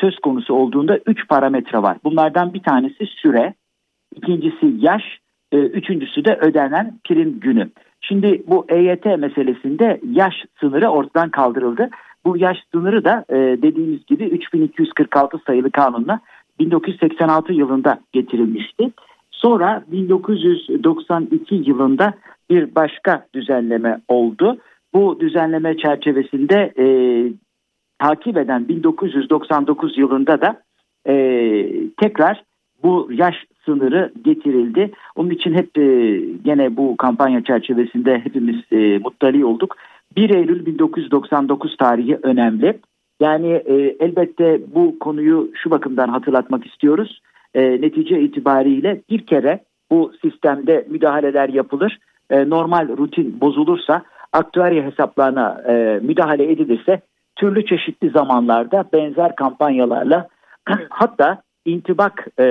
[0.00, 1.96] söz konusu olduğunda 3 parametre var.
[2.04, 3.54] Bunlardan bir tanesi süre,
[4.16, 5.02] ikincisi yaş,
[5.52, 7.70] e, üçüncüsü de ödenen prim günü.
[8.00, 11.90] Şimdi bu EYT meselesinde yaş sınırı ortadan kaldırıldı.
[12.24, 16.20] Bu yaş sınırı da e, dediğimiz gibi 3246 sayılı kanunla
[16.58, 18.92] 1986 yılında getirilmişti.
[19.30, 22.14] Sonra 1992 yılında
[22.50, 24.58] bir başka düzenleme oldu.
[24.94, 26.86] Bu düzenleme çerçevesinde e,
[27.98, 30.62] takip eden 1999 yılında da
[31.08, 31.14] e,
[32.00, 32.44] tekrar
[32.82, 34.90] bu yaş sınırı getirildi.
[35.16, 39.76] Onun için hep e, gene bu kampanya çerçevesinde hepimiz e, muttali olduk.
[40.16, 42.78] 1 Eylül 1999 tarihi önemli.
[43.20, 47.20] Yani e, elbette bu konuyu şu bakımdan hatırlatmak istiyoruz.
[47.54, 49.60] E, netice itibariyle bir kere
[49.90, 51.98] bu sistemde müdahaleler yapılır.
[52.30, 54.02] E, normal rutin bozulursa
[54.32, 57.00] aktüarya hesaplarına e, müdahale edilirse
[57.36, 60.28] türlü çeşitli zamanlarda benzer kampanyalarla
[60.90, 62.44] hatta intibak e,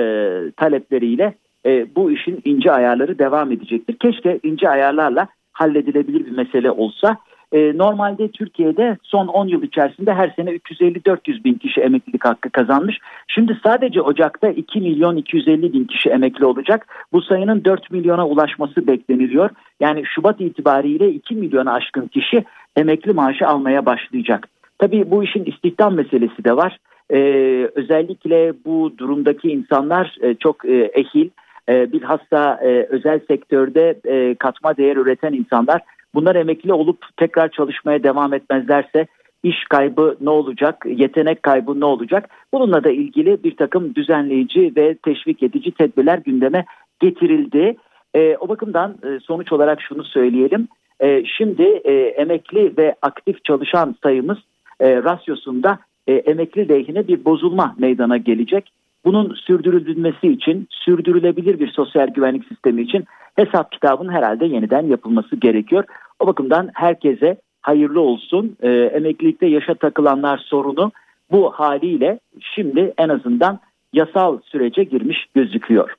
[0.56, 1.34] talepleriyle
[1.66, 3.96] e, bu işin ince ayarları devam edecektir.
[3.98, 7.16] Keşke ince ayarlarla halledilebilir bir mesele olsa.
[7.52, 12.98] E, normalde Türkiye'de son 10 yıl içerisinde her sene 350-400 bin kişi emeklilik hakkı kazanmış.
[13.28, 16.86] Şimdi sadece Ocak'ta 2 milyon 250 bin kişi emekli olacak.
[17.12, 19.50] Bu sayının 4 milyona ulaşması bekleniliyor.
[19.80, 22.44] Yani Şubat itibariyle 2 milyona aşkın kişi
[22.76, 24.48] emekli maaşı almaya başlayacak.
[24.78, 26.78] Tabii bu işin istihdam meselesi de var.
[27.12, 31.30] Ee, özellikle bu durumdaki insanlar e, çok e, ehil,
[31.68, 35.82] e, bilhassa e, özel sektörde e, katma değer üreten insanlar.
[36.14, 39.06] Bunlar emekli olup tekrar çalışmaya devam etmezlerse
[39.42, 42.28] iş kaybı ne olacak, yetenek kaybı ne olacak?
[42.52, 46.64] Bununla da ilgili bir takım düzenleyici ve teşvik edici tedbirler gündeme
[47.00, 47.76] getirildi.
[48.14, 50.68] E, o bakımdan e, sonuç olarak şunu söyleyelim.
[51.00, 54.38] E, şimdi e, emekli ve aktif çalışan sayımız
[54.80, 58.72] e, rasyosunda e, emekli lehine bir bozulma meydana gelecek.
[59.04, 63.04] Bunun sürdürülmesi için, sürdürülebilir bir sosyal güvenlik sistemi için
[63.36, 65.84] hesap kitabın herhalde yeniden yapılması gerekiyor.
[66.20, 68.56] O bakımdan herkese hayırlı olsun.
[68.62, 70.92] E, emeklilikte yaşa takılanlar sorunu
[71.30, 73.60] bu haliyle şimdi en azından
[73.92, 75.94] yasal sürece girmiş gözüküyor.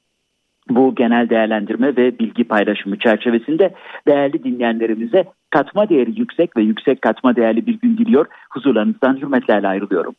[0.70, 3.74] Bu genel değerlendirme ve bilgi paylaşımı çerçevesinde
[4.08, 8.26] değerli dinleyenlerimize katma değeri yüksek ve yüksek katma değerli bir gün diliyor.
[8.50, 10.16] Huzurlarınızdan hürmetlerle ayrılıyorum.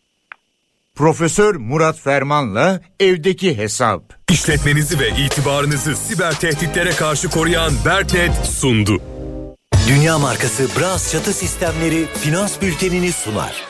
[0.97, 4.03] Profesör Murat Ferman'la evdeki hesap.
[4.31, 8.93] İşletmenizi ve itibarınızı siber tehditlere karşı koruyan Berknet sundu.
[9.89, 13.65] Dünya markası Bras çatı sistemleri finans bültenini sunar.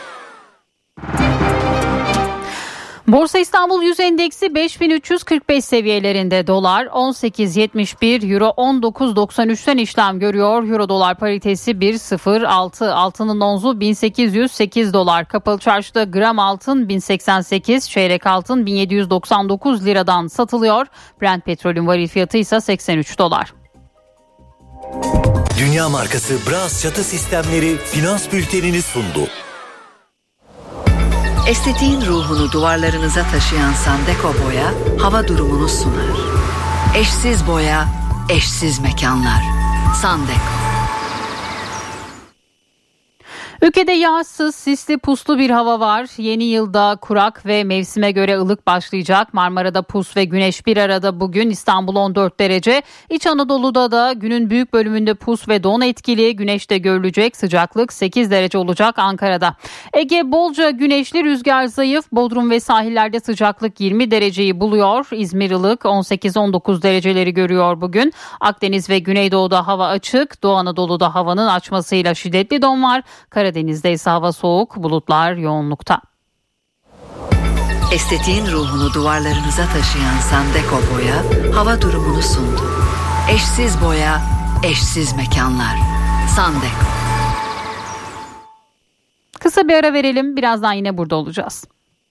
[3.15, 10.69] Borsa İstanbul Yüz Endeksi 5345 seviyelerinde dolar 18.71 euro 19.93'ten işlem görüyor.
[10.69, 15.29] Euro dolar paritesi 1.06 altının onzu 1808 dolar.
[15.29, 20.87] Kapalı çarşıda gram altın 1088 çeyrek altın 1799 liradan satılıyor.
[21.23, 23.55] Brent petrolün varil fiyatı ise 83 dolar.
[25.59, 29.29] Dünya markası Bras çatı sistemleri finans bültenini sundu.
[31.47, 36.19] Estetiğin ruhunu duvarlarınıza taşıyan Sandeko boya hava durumunu sunar.
[36.97, 37.89] Eşsiz boya,
[38.29, 39.43] eşsiz mekanlar.
[40.03, 40.64] Sandeko.
[43.63, 46.07] Ülkede yağsız, sisli, puslu bir hava var.
[46.17, 49.35] Yeni yılda kurak ve mevsime göre ılık başlayacak.
[49.35, 52.83] Marmara'da pus ve güneş bir arada bugün İstanbul 14 derece.
[53.11, 56.37] İç Anadolu'da da günün büyük bölümünde pus ve don etkili.
[56.37, 59.57] Güneşte görülecek sıcaklık 8 derece olacak Ankara'da.
[59.93, 62.13] Ege bolca güneşli rüzgar zayıf.
[62.13, 65.07] Bodrum ve sahillerde sıcaklık 20 dereceyi buluyor.
[65.13, 68.13] İzmir ılık 18-19 dereceleri görüyor bugün.
[68.41, 70.43] Akdeniz ve Güneydoğu'da hava açık.
[70.43, 73.03] Doğu Anadolu'da havanın açmasıyla şiddetli don var.
[73.31, 76.01] Karadeniz Karadeniz'de ise hava soğuk, bulutlar yoğunlukta.
[77.93, 81.23] Estetiğin ruhunu duvarlarınıza taşıyan Sandeko boya
[81.55, 82.71] hava durumunu sundu.
[83.31, 84.23] Eşsiz boya,
[84.63, 85.77] eşsiz mekanlar.
[86.37, 86.85] Sandeko.
[89.41, 90.37] Kısa bir ara verelim.
[90.37, 91.65] Birazdan yine burada olacağız.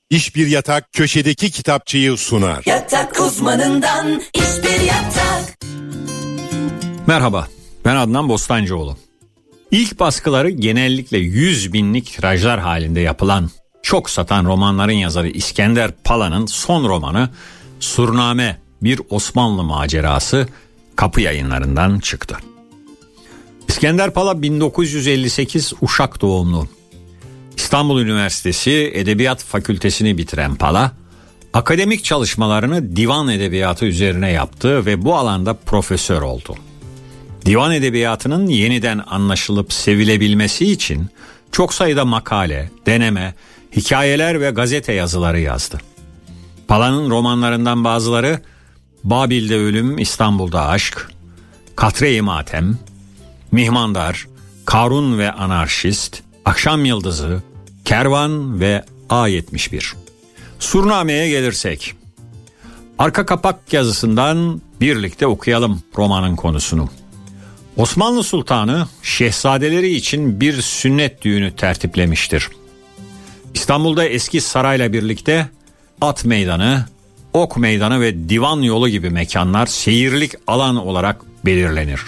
[0.10, 2.64] İş bir yatak köşedeki kitapçıyı sunar.
[2.66, 5.58] Yatak uzmanından iş bir yatak.
[7.08, 7.48] Merhaba.
[7.86, 8.98] Ben Adnan Bostancıoğlu.
[9.74, 13.50] İlk baskıları genellikle 100 binlik tirajlar halinde yapılan
[13.84, 17.30] çok satan romanların yazarı İskender Pala'nın son romanı
[17.80, 20.48] Surname Bir Osmanlı Macerası
[20.96, 22.38] kapı yayınlarından çıktı.
[23.68, 26.68] İskender Pala 1958 Uşak doğumlu.
[27.58, 30.92] İstanbul Üniversitesi Edebiyat Fakültesini bitiren Pala,
[31.54, 36.56] akademik çalışmalarını divan edebiyatı üzerine yaptı ve bu alanda profesör oldu.
[37.46, 41.10] Divan edebiyatının yeniden anlaşılıp sevilebilmesi için
[41.52, 43.34] çok sayıda makale, deneme,
[43.76, 45.80] hikayeler ve gazete yazıları yazdı.
[46.68, 48.40] Pala'nın romanlarından bazıları
[49.04, 51.12] Babil'de Ölüm, İstanbul'da Aşk,
[51.76, 52.78] Katre-i Matem,
[53.52, 54.28] Mihmandar,
[54.66, 57.42] Karun ve Anarşist, Akşam Yıldızı,
[57.86, 59.94] Kervan ve A71.
[60.60, 61.96] Surname'ye gelirsek,
[63.00, 66.90] arka kapak yazısından birlikte okuyalım romanın konusunu.
[67.78, 72.50] Osmanlı Sultanı şehzadeleri için bir sünnet düğünü tertiplemiştir.
[73.54, 75.50] İstanbul'da eski sarayla birlikte
[76.02, 76.86] at meydanı,
[77.34, 82.02] ok meydanı ve divan yolu gibi mekanlar seyirlik alan olarak belirlenir.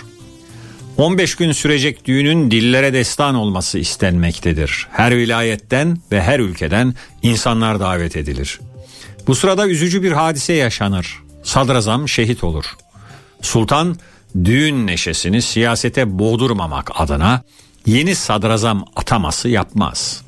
[0.97, 4.87] 15 gün sürecek düğünün dillere destan olması istenmektedir.
[4.91, 8.59] Her vilayetten ve her ülkeden insanlar davet edilir.
[9.27, 11.17] Bu sırada üzücü bir hadise yaşanır.
[11.43, 12.65] Sadrazam şehit olur.
[13.41, 13.97] Sultan
[14.43, 17.43] düğün neşesini siyasete boğdurmamak adına
[17.85, 20.21] yeni sadrazam ataması yapmaz.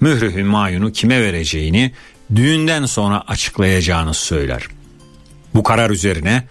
[0.00, 1.92] Mührü Hümayun'u kime vereceğini
[2.36, 4.66] düğünden sonra açıklayacağını söyler.
[5.54, 6.44] Bu karar üzerine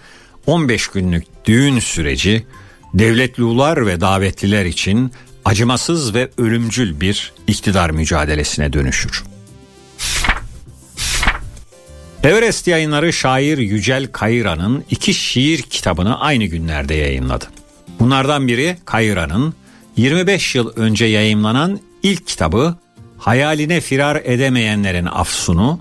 [0.47, 2.45] 15 günlük düğün süreci
[2.93, 5.11] devletlular ve davetliler için
[5.45, 9.23] acımasız ve ölümcül bir iktidar mücadelesine dönüşür.
[12.23, 17.45] Everest yayınları şair Yücel Kayıra'nın iki şiir kitabını aynı günlerde yayınladı.
[17.99, 19.53] Bunlardan biri Kayıra'nın
[19.97, 22.75] 25 yıl önce yayımlanan ilk kitabı
[23.17, 25.79] Hayaline Firar Edemeyenlerin Afsunu,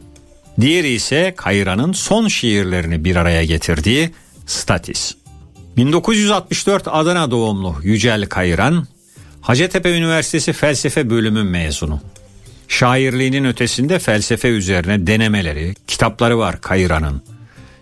[0.61, 4.11] diğeri ise Kayıra'nın son şiirlerini bir araya getirdiği
[4.47, 5.15] Statis.
[5.77, 8.87] 1964 Adana doğumlu Yücel Kayıran,
[9.41, 12.01] Hacettepe Üniversitesi Felsefe Bölümü mezunu.
[12.69, 17.23] Şairliğinin ötesinde felsefe üzerine denemeleri, kitapları var Kayıra'nın.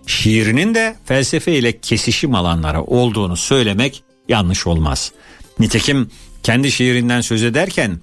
[0.06, 5.12] Şiirinin de felsefe ile kesişim alanları olduğunu söylemek yanlış olmaz.
[5.58, 6.10] Nitekim
[6.42, 8.00] kendi şiirinden söz ederken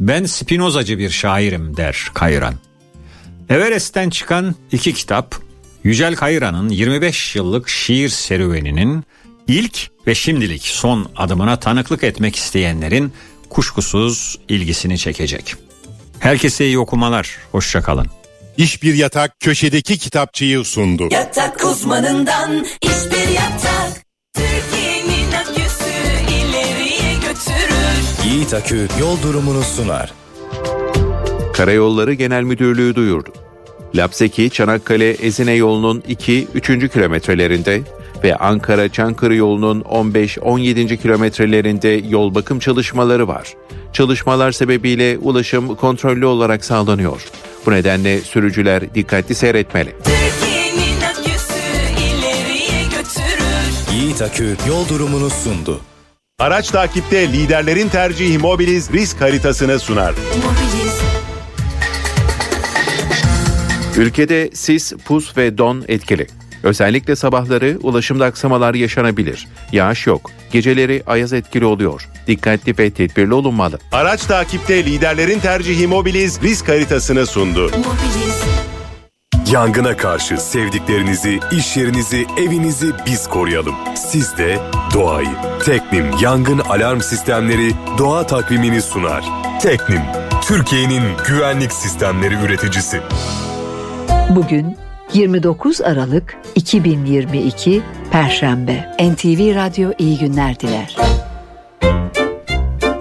[0.00, 2.54] ben Spinozacı bir şairim der Kayıran.
[3.48, 5.34] Everest'ten çıkan iki kitap
[5.84, 9.04] Yücel Kayıran'ın 25 yıllık şiir serüveninin
[9.48, 13.12] ilk ve şimdilik son adımına tanıklık etmek isteyenlerin
[13.50, 15.65] kuşkusuz ilgisini çekecek.
[16.20, 17.38] Herkese iyi okumalar.
[17.52, 18.06] Hoşçakalın.
[18.56, 21.08] İş Bir Yatak köşedeki kitapçıyı sundu.
[21.10, 24.02] Yatak uzmanından iş bir yatak.
[24.34, 25.90] Türkiye'nin aküsü
[26.30, 28.30] ileriye götürür.
[28.30, 30.12] Yiğit Akü yol durumunu sunar.
[31.54, 33.32] Karayolları Genel Müdürlüğü duyurdu.
[33.94, 36.88] Lapseki Çanakkale Ezine yolunun 2-3.
[36.88, 37.82] kilometrelerinde
[38.24, 40.96] ve Ankara Çankırı yolunun 15-17.
[40.96, 43.54] kilometrelerinde yol bakım çalışmaları var.
[43.92, 47.22] Çalışmalar sebebiyle ulaşım kontrollü olarak sağlanıyor.
[47.66, 49.94] Bu nedenle sürücüler dikkatli seyretmeli.
[53.92, 55.80] Yiğit Akü yol durumunu sundu.
[56.38, 60.14] Araç takipte liderlerin tercihi Mobiliz risk haritasını sunar.
[63.96, 66.26] Ülkede sis, pus ve don etkili.
[66.62, 69.48] Özellikle sabahları ulaşımda aksamalar yaşanabilir.
[69.72, 70.30] Yağış yok.
[70.52, 72.08] Geceleri ayaz etkili oluyor.
[72.26, 73.78] Dikkatli ve tedbirli olunmalı.
[73.92, 77.70] Araç takipte liderlerin tercihi Mobiliz risk haritasını sundu.
[79.52, 83.74] Yangına karşı sevdiklerinizi, iş yerinizi, evinizi biz koruyalım.
[83.94, 84.58] Siz de
[84.94, 85.28] doğayı.
[85.64, 89.24] Teknim Yangın Alarm Sistemleri doğa takvimini sunar.
[89.62, 90.00] Teknim,
[90.42, 93.00] Türkiye'nin güvenlik sistemleri üreticisi.
[94.30, 94.76] Bugün
[95.16, 98.96] 29 Aralık 2022 Perşembe.
[99.00, 100.96] NTV Radyo iyi günler diler.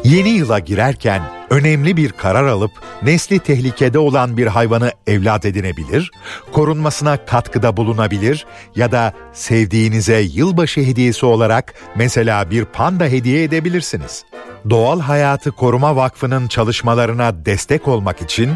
[0.03, 2.71] Yeni yıla girerken önemli bir karar alıp
[3.03, 6.11] nesli tehlikede olan bir hayvanı evlat edinebilir,
[6.51, 14.25] korunmasına katkıda bulunabilir ya da sevdiğinize yılbaşı hediyesi olarak mesela bir panda hediye edebilirsiniz.
[14.69, 18.51] Doğal Hayatı Koruma Vakfı'nın çalışmalarına destek olmak için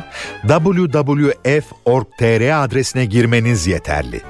[0.47, 1.33] www.org.tr
[2.63, 4.21] adresine girmeniz yeterli.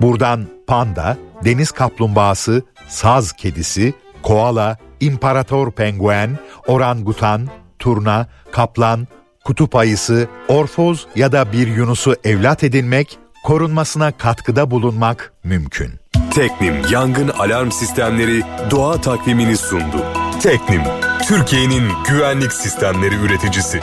[0.00, 7.48] Buradan panda, deniz kaplumbağası, saz kedisi, koala, imparator penguen, orangutan,
[7.80, 9.08] turna, kaplan,
[9.44, 15.90] kutup ayısı, orfoz ya da bir yunusu evlat edinmek, korunmasına katkıda bulunmak mümkün.
[16.34, 20.04] Teknim Yangın Alarm Sistemleri doğa takvimini sundu.
[20.42, 20.82] Teknim,
[21.28, 23.80] Türkiye'nin güvenlik sistemleri üreticisi.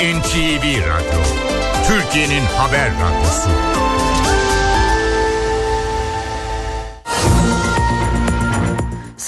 [0.00, 1.20] NTV Radyo,
[1.88, 3.50] Türkiye'nin haber radyosu.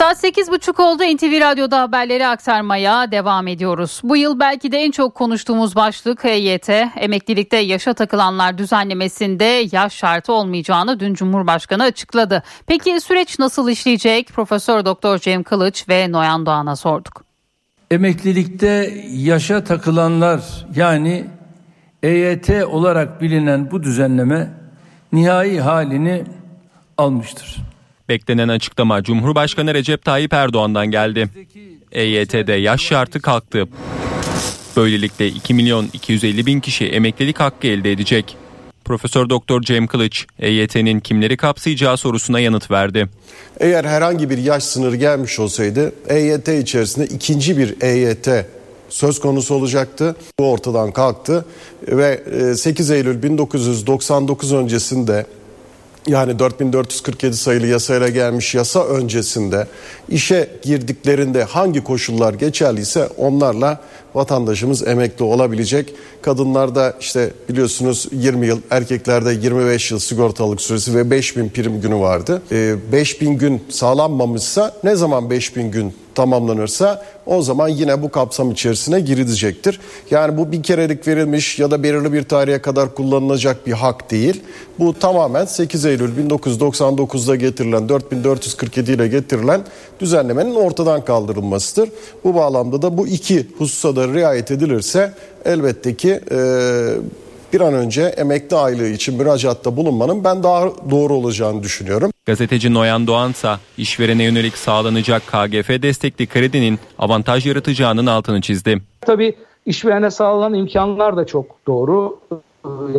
[0.08, 4.00] Saat 8.30 oldu NTV Radyo'da haberleri aktarmaya devam ediyoruz.
[4.04, 6.68] Bu yıl belki de en çok konuştuğumuz başlık EYT.
[6.96, 12.42] Emeklilikte yaşa takılanlar düzenlemesinde yaş şartı olmayacağını dün Cumhurbaşkanı açıkladı.
[12.66, 14.28] Peki süreç nasıl işleyecek?
[14.28, 17.24] Profesör Doktor Cem Kılıç ve Noyan Doğan'a sorduk.
[17.90, 21.24] Emeklilikte yaşa takılanlar yani
[22.02, 24.50] EYT olarak bilinen bu düzenleme
[25.12, 26.24] nihai halini
[26.98, 27.67] almıştır.
[28.08, 31.28] Beklenen açıklama Cumhurbaşkanı Recep Tayyip Erdoğan'dan geldi.
[31.92, 33.68] EYT'de yaş şartı kalktı.
[34.76, 38.36] Böylelikle 2 milyon 250 bin kişi emeklilik hakkı elde edecek.
[38.84, 43.08] Profesör Doktor Cem Kılıç, EYT'nin kimleri kapsayacağı sorusuna yanıt verdi.
[43.60, 48.28] Eğer herhangi bir yaş sınırı gelmiş olsaydı EYT içerisinde ikinci bir EYT
[48.88, 50.16] söz konusu olacaktı.
[50.38, 51.44] Bu ortadan kalktı
[51.88, 52.22] ve
[52.56, 55.26] 8 Eylül 1999 öncesinde
[56.08, 59.66] yani 4447 sayılı yasayla gelmiş yasa öncesinde
[60.08, 63.80] işe girdiklerinde hangi koşullar geçerliyse onlarla
[64.18, 65.94] vatandaşımız emekli olabilecek.
[66.22, 72.42] Kadınlarda işte biliyorsunuz 20 yıl, erkeklerde 25 yıl sigortalık süresi ve 5000 prim günü vardı.
[72.52, 79.00] Ee, 5000 gün sağlanmamışsa ne zaman 5000 gün tamamlanırsa o zaman yine bu kapsam içerisine
[79.00, 79.80] girilecektir.
[80.10, 84.42] Yani bu bir kerelik verilmiş ya da belirli bir tarihe kadar kullanılacak bir hak değil.
[84.78, 89.60] Bu tamamen 8 Eylül 1999'da getirilen 4447 ile getirilen
[90.00, 91.90] düzenlemenin ortadan kaldırılmasıdır.
[92.24, 95.12] Bu bağlamda da bu iki hususa da riayet edilirse
[95.44, 96.38] elbette ki e,
[97.52, 102.10] bir an önce emekli aylığı için müracaatta bulunmanın ben daha doğru olacağını düşünüyorum.
[102.26, 108.78] Gazeteci Noyan Doğansa işverene yönelik sağlanacak KGF destekli kredinin avantaj yaratacağının altını çizdi.
[109.00, 109.36] Tabii
[109.66, 112.18] işverene sağlanan imkanlar da çok doğru.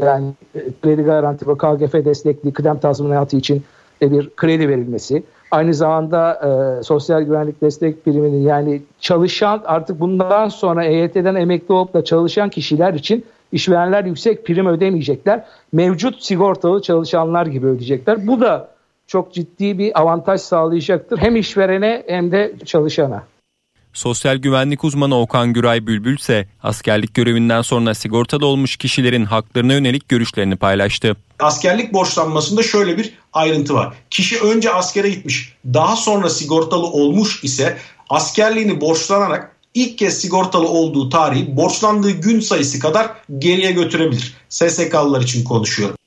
[0.02, 0.34] Yani
[0.82, 3.64] kredi garanti ve KGF destekli kıdem tazminatı için
[4.02, 5.24] bir kredi verilmesi.
[5.52, 6.34] Aynı zamanda
[6.80, 12.50] e, sosyal güvenlik destek priminin yani çalışan artık bundan sonra EYT'den emekli olup da çalışan
[12.50, 15.44] kişiler için işverenler yüksek prim ödemeyecekler.
[15.72, 18.28] Mevcut sigortalı çalışanlar gibi ödeyecekler.
[18.28, 18.70] Bu da
[19.08, 21.18] çok ciddi bir avantaj sağlayacaktır.
[21.18, 23.24] Hem işverene hem de çalışana.
[23.94, 30.10] Sosyal güvenlik uzmanı Okan Güray Bülbül ise askerlik görevinden sonra sigortalı olmuş kişilerin haklarına yönelik
[30.10, 31.16] görüşlerini paylaştı.
[31.40, 33.94] Askerlik borçlanmasında şöyle bir ayrıntı var.
[34.10, 37.78] Kişi önce askere gitmiş, daha sonra sigortalı olmuş ise
[38.10, 44.34] askerliğini borçlanarak ilk kez sigortalı olduğu tarihi borçlandığı gün sayısı kadar geriye götürebilir.
[44.50, 45.99] SSK'lılar için konuşuyorum.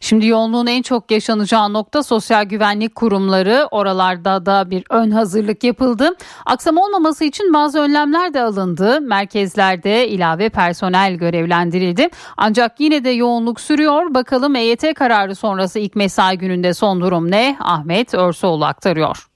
[0.00, 3.68] Şimdi yoğunluğun en çok yaşanacağı nokta sosyal güvenlik kurumları.
[3.70, 6.10] Oralarda da bir ön hazırlık yapıldı.
[6.46, 9.00] Aksam olmaması için bazı önlemler de alındı.
[9.00, 12.08] Merkezlerde ilave personel görevlendirildi.
[12.36, 14.14] Ancak yine de yoğunluk sürüyor.
[14.14, 17.56] Bakalım EYT kararı sonrası ilk mesai gününde son durum ne?
[17.60, 19.29] Ahmet Örsoğlu aktarıyor.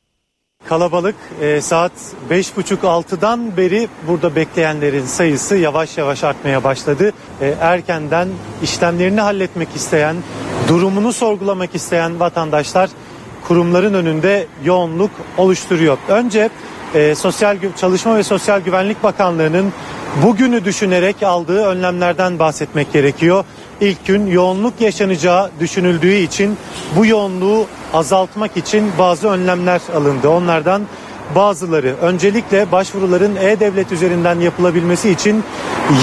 [0.69, 1.93] Kalabalık e, saat
[2.31, 7.12] 5.30-6'dan beri burada bekleyenlerin sayısı yavaş yavaş artmaya başladı.
[7.41, 8.28] E, erkenden
[8.62, 10.16] işlemlerini halletmek isteyen,
[10.69, 12.91] durumunu sorgulamak isteyen vatandaşlar
[13.49, 15.99] kurumların önünde yoğunluk oluşturuyor.
[16.09, 16.51] Önce
[16.95, 19.73] e, Sosyal Çalışma ve Sosyal Güvenlik Bakanlığı'nın
[20.23, 23.45] bugünü düşünerek aldığı önlemlerden bahsetmek gerekiyor.
[23.81, 26.57] ilk gün yoğunluk yaşanacağı düşünüldüğü için
[26.97, 30.29] bu yoğunluğu azaltmak için bazı önlemler alındı.
[30.29, 30.83] Onlardan
[31.35, 35.45] bazıları öncelikle başvuruların e-devlet üzerinden yapılabilmesi için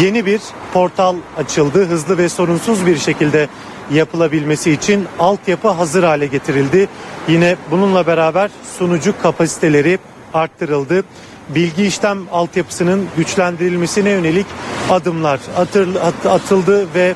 [0.02, 0.42] yeni bir
[0.74, 1.86] portal açıldı.
[1.90, 3.50] Hızlı ve sorunsuz bir şekilde
[3.94, 6.88] yapılabilmesi için altyapı hazır hale getirildi.
[7.28, 10.00] Yine bununla beraber sunucu kapasiteleri
[10.34, 11.04] arttırıldı.
[11.50, 14.46] Bilgi işlem altyapısının güçlendirilmesine yönelik
[14.90, 15.40] adımlar
[16.30, 17.16] atıldı ve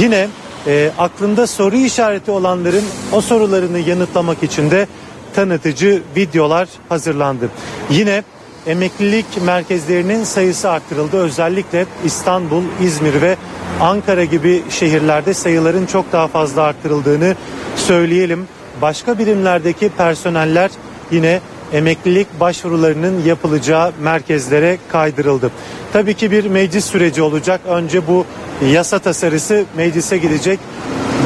[0.00, 0.28] yine
[0.66, 4.86] e, aklında soru işareti olanların o sorularını yanıtlamak için de
[5.34, 7.48] tanıtıcı videolar hazırlandı.
[7.90, 8.22] Yine
[8.66, 11.16] emeklilik merkezlerinin sayısı arttırıldı.
[11.16, 13.36] Özellikle İstanbul, İzmir ve
[13.80, 17.36] Ankara gibi şehirlerde sayıların çok daha fazla arttırıldığını
[17.76, 18.48] söyleyelim.
[18.82, 20.70] Başka birimlerdeki personeller
[21.10, 21.40] yine
[21.72, 25.50] emeklilik başvurularının yapılacağı merkezlere kaydırıldı.
[25.92, 27.60] Tabii ki bir meclis süreci olacak.
[27.68, 28.24] Önce bu
[28.72, 30.58] yasa tasarısı meclise gidecek.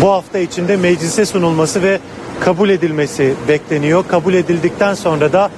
[0.03, 1.99] Bu hafta içinde meclise sunulması ve
[2.41, 4.05] kabul edilmesi bekleniyor.
[4.09, 5.51] Kabul edildikten sonra da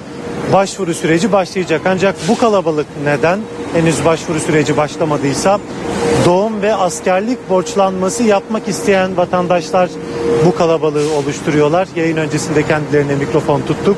[0.53, 1.81] başvuru süreci başlayacak.
[1.85, 3.39] Ancak bu kalabalık neden
[3.73, 5.59] henüz başvuru süreci başlamadıysa
[6.61, 9.89] ve askerlik borçlanması yapmak isteyen vatandaşlar
[10.45, 11.87] bu kalabalığı oluşturuyorlar.
[11.95, 13.97] Yayın öncesinde kendilerine mikrofon tuttuk.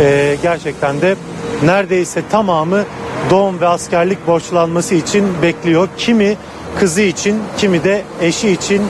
[0.00, 1.16] Ee, gerçekten de
[1.64, 2.84] neredeyse tamamı
[3.30, 5.88] doğum ve askerlik borçlanması için bekliyor.
[5.98, 6.36] Kimi
[6.78, 8.82] kızı için, kimi de eşi için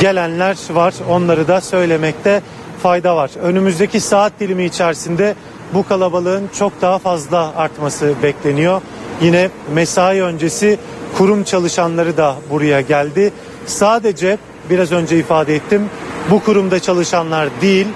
[0.00, 0.94] gelenler var.
[1.08, 2.42] Onları da söylemekte
[2.82, 3.30] fayda var.
[3.42, 5.34] Önümüzdeki saat dilimi içerisinde
[5.74, 8.80] bu kalabalığın çok daha fazla artması bekleniyor.
[9.22, 10.78] Yine mesai öncesi
[11.18, 13.32] kurum çalışanları da buraya geldi.
[13.66, 14.38] Sadece
[14.70, 15.90] biraz önce ifade ettim
[16.30, 17.86] bu kurumda çalışanlar değil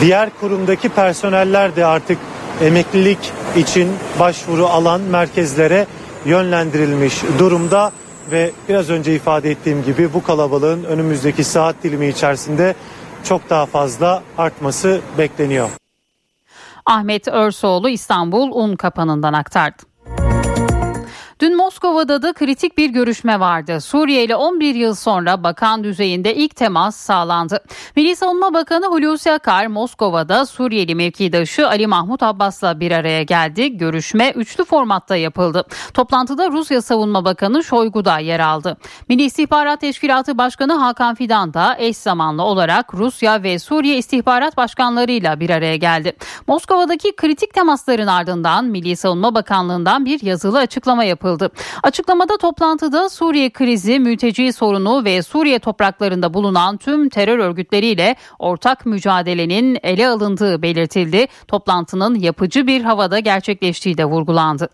[0.00, 2.18] diğer kurumdaki personeller de artık
[2.62, 3.18] emeklilik
[3.56, 3.88] için
[4.20, 5.86] başvuru alan merkezlere
[6.24, 7.92] yönlendirilmiş durumda
[8.30, 12.74] ve biraz önce ifade ettiğim gibi bu kalabalığın önümüzdeki saat dilimi içerisinde
[13.24, 15.68] çok daha fazla artması bekleniyor.
[16.86, 19.82] Ahmet Örsoğlu İstanbul Un Kapanı'ndan aktardı.
[21.40, 23.80] Dün Moskova'da da kritik bir görüşme vardı.
[23.80, 27.60] Suriye ile 11 yıl sonra bakan düzeyinde ilk temas sağlandı.
[27.96, 33.78] Milli Savunma Bakanı Hulusi Akar Moskova'da Suriyeli mevkidaşı Ali Mahmut Abbas'la bir araya geldi.
[33.78, 35.64] Görüşme üçlü formatta yapıldı.
[35.94, 38.76] Toplantıda Rusya Savunma Bakanı Şoygu da yer aldı.
[39.08, 45.40] Milli İstihbarat Teşkilatı Başkanı Hakan Fidan da eş zamanlı olarak Rusya ve Suriye istihbarat başkanlarıyla
[45.40, 46.12] bir araya geldi.
[46.46, 51.50] Moskova'daki kritik temasların ardından Milli Savunma Bakanlığı'ndan bir yazılı açıklama yapıldı yapıldı.
[51.82, 59.78] Açıklamada toplantıda Suriye krizi, mülteci sorunu ve Suriye topraklarında bulunan tüm terör örgütleriyle ortak mücadelenin
[59.82, 61.26] ele alındığı belirtildi.
[61.48, 64.68] Toplantının yapıcı bir havada gerçekleştiği de vurgulandı.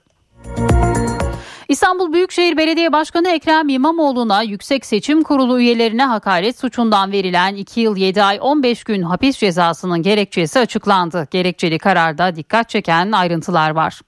[1.68, 7.96] İstanbul Büyükşehir Belediye Başkanı Ekrem İmamoğlu'na Yüksek Seçim Kurulu üyelerine hakaret suçundan verilen 2 yıl
[7.96, 11.28] 7 ay 15 gün hapis cezasının gerekçesi açıklandı.
[11.30, 14.00] Gerekçeli kararda dikkat çeken ayrıntılar var.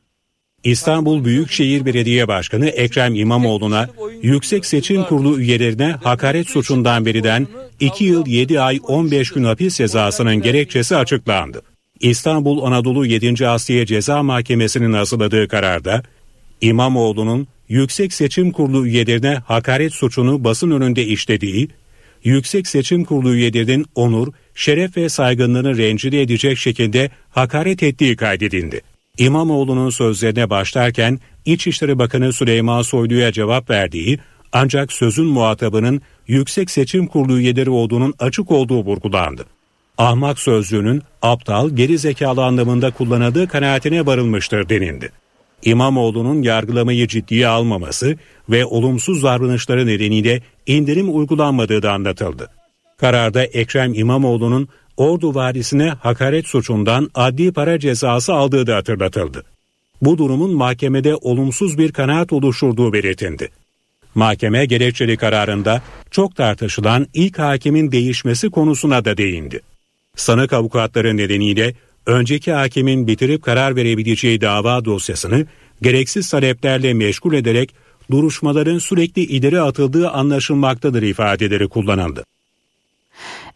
[0.65, 3.89] İstanbul Büyükşehir Belediye Başkanı Ekrem İmamoğlu'na
[4.23, 7.49] Yüksek Seçim Kurulu üyelerine hakaret suçundan verilen
[7.81, 11.63] 2 yıl 7 ay 15 gün hapis cezasının gerekçesi açıklandı.
[12.01, 13.49] İstanbul Anadolu 7.
[13.49, 16.03] Asliye Ceza Mahkemesi'nin hazırladığı kararda
[16.61, 21.69] İmamoğlu'nun Yüksek Seçim Kurulu üyelerine hakaret suçunu basın önünde işlediği,
[22.25, 28.81] Yüksek Seçim Kurulu üyelerinin onur, şeref ve saygınlığını rencide edecek şekilde hakaret ettiği kaydedildi.
[29.19, 34.19] İmamoğlu'nun sözlerine başlarken İçişleri Bakanı Süleyman Soylu'ya cevap verdiği
[34.53, 39.47] ancak sözün muhatabının Yüksek Seçim Kurulu üyeleri olduğunun açık olduğu vurgulandı.
[39.99, 45.13] Ahmak sözlüğünün aptal, geri zekalı anlamında kullanıldığı kanaatine varılmıştır denildi.
[45.65, 48.17] İmamoğlu'nun yargılamayı ciddiye almaması
[48.51, 52.51] ve olumsuz davranışları nedeniyle indirim uygulanmadığı da anlatıldı.
[52.97, 54.69] Kararda Ekrem İmamoğlu'nun
[54.99, 59.45] Ordu valisine hakaret suçundan adli para cezası aldığı da hatırlatıldı.
[60.03, 63.49] Bu durumun mahkemede olumsuz bir kanaat oluşturduğu belirtildi.
[64.15, 69.61] Mahkeme gerekçeli kararında çok tartışılan ilk hakimin değişmesi konusuna da değindi.
[70.17, 71.75] Sanık avukatları nedeniyle
[72.07, 75.47] önceki hakimin bitirip karar verebileceği dava dosyasını
[75.83, 77.75] gereksiz taleplerle meşgul ederek
[78.11, 82.25] duruşmaların sürekli ileri atıldığı anlaşılmaktadır ifadeleri kullanıldı.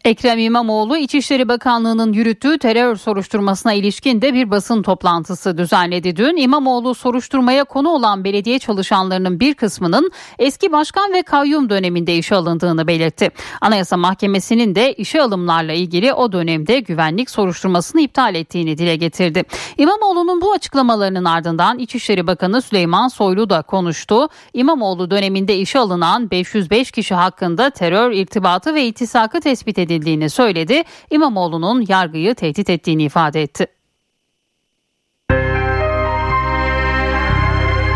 [0.03, 6.37] Ekrem İmamoğlu İçişleri Bakanlığı'nın yürüttüğü terör soruşturmasına ilişkin de bir basın toplantısı düzenledi dün.
[6.37, 12.87] İmamoğlu soruşturmaya konu olan belediye çalışanlarının bir kısmının eski başkan ve kayyum döneminde işe alındığını
[12.87, 13.29] belirtti.
[13.61, 19.43] Anayasa Mahkemesi'nin de işe alımlarla ilgili o dönemde güvenlik soruşturmasını iptal ettiğini dile getirdi.
[19.77, 24.27] İmamoğlu'nun bu açıklamalarının ardından İçişleri Bakanı Süleyman Soylu da konuştu.
[24.53, 30.83] İmamoğlu döneminde işe alınan 505 kişi hakkında terör irtibatı ve itisakı tespit edildi edildiğini söyledi.
[31.11, 33.67] İmamoğlu'nun yargıyı tehdit ettiğini ifade etti.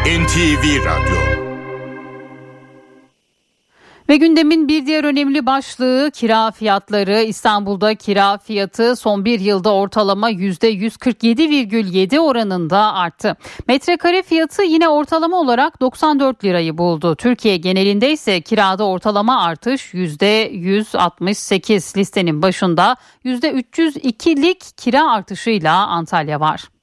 [0.07, 1.27] NTV Radyo
[4.10, 7.22] ve gündemin bir diğer önemli başlığı kira fiyatları.
[7.22, 13.36] İstanbul'da kira fiyatı son bir yılda ortalama %147,7 oranında arttı.
[13.68, 17.16] Metrekare fiyatı yine ortalama olarak 94 lirayı buldu.
[17.16, 26.77] Türkiye genelinde ise kirada ortalama artış %168 listenin başında %302'lik kira artışıyla Antalya var.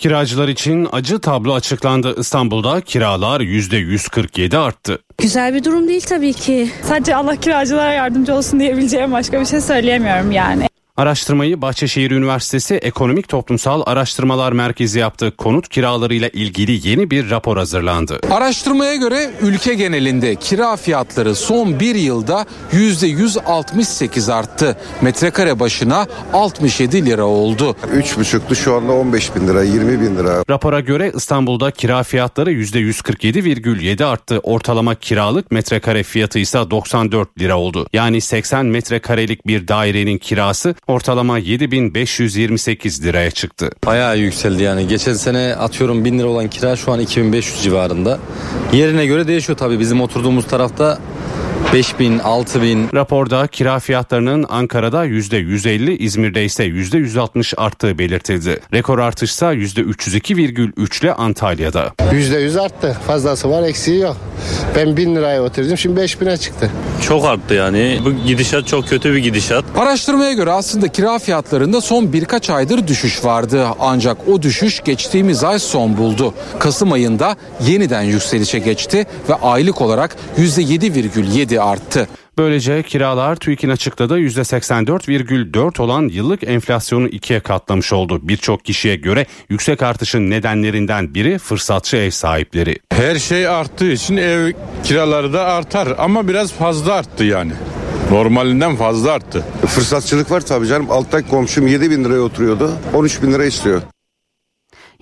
[0.00, 2.14] Kiracılar için acı tablo açıklandı.
[2.20, 4.98] İstanbul'da kiralar %147 arttı.
[5.18, 6.70] Güzel bir durum değil tabii ki.
[6.82, 10.68] Sadece Allah kiracılara yardımcı olsun diyebileceğim başka bir şey söyleyemiyorum yani.
[11.00, 15.36] Araştırmayı Bahçeşehir Üniversitesi Ekonomik Toplumsal Araştırmalar Merkezi yaptı.
[15.36, 18.20] Konut kiralarıyla ilgili yeni bir rapor hazırlandı.
[18.30, 24.76] Araştırmaya göre ülke genelinde kira fiyatları son bir yılda %168 arttı.
[25.00, 27.76] Metrekare başına 67 lira oldu.
[27.94, 30.44] 3,5'tu şu anda 15 bin lira 20 bin lira.
[30.50, 34.38] Rapora göre İstanbul'da kira fiyatları %147,7 arttı.
[34.38, 37.86] Ortalama kiralık metrekare fiyatı ise 94 lira oldu.
[37.92, 43.70] Yani 80 metrekarelik bir dairenin kirası ortalama 7528 liraya çıktı.
[43.86, 44.88] Bayağı yükseldi yani.
[44.88, 48.18] Geçen sene atıyorum 1000 lira olan kira şu an 2500 civarında.
[48.72, 49.80] Yerine göre değişiyor tabii.
[49.80, 50.98] Bizim oturduğumuz tarafta
[51.72, 52.88] 5 bin, 6 bin.
[52.94, 58.60] Raporda kira fiyatlarının Ankara'da %150, İzmir'de ise %160 arttığı belirtildi.
[58.74, 61.92] Rekor artışsa %302,3 ile Antalya'da.
[62.12, 62.96] %100 arttı.
[63.06, 64.16] Fazlası var, eksiği yok.
[64.76, 66.70] Ben 1000 liraya oturdum, şimdi 5000'e çıktı.
[67.02, 68.00] Çok arttı yani.
[68.04, 69.64] Bu gidişat çok kötü bir gidişat.
[69.76, 73.66] Araştırmaya göre aslında kira fiyatlarında son birkaç aydır düşüş vardı.
[73.80, 76.34] Ancak o düşüş geçtiğimiz ay son buldu.
[76.58, 77.36] Kasım ayında
[77.66, 82.08] yeniden yükselişe geçti ve aylık olarak %7,7 arttı.
[82.38, 88.20] Böylece kiralar TÜİK'in açıkladığı %84,4 olan yıllık enflasyonu ikiye katlamış oldu.
[88.22, 92.78] Birçok kişiye göre yüksek artışın nedenlerinden biri fırsatçı ev sahipleri.
[92.92, 94.52] Her şey arttığı için ev
[94.84, 97.52] kiraları da artar ama biraz fazla arttı yani.
[98.10, 99.44] Normalinden fazla arttı.
[99.66, 100.90] Fırsatçılık var tabii canım.
[100.90, 102.72] Alttaki komşum 7 bin liraya oturuyordu.
[102.94, 103.82] 13 bin lira istiyor.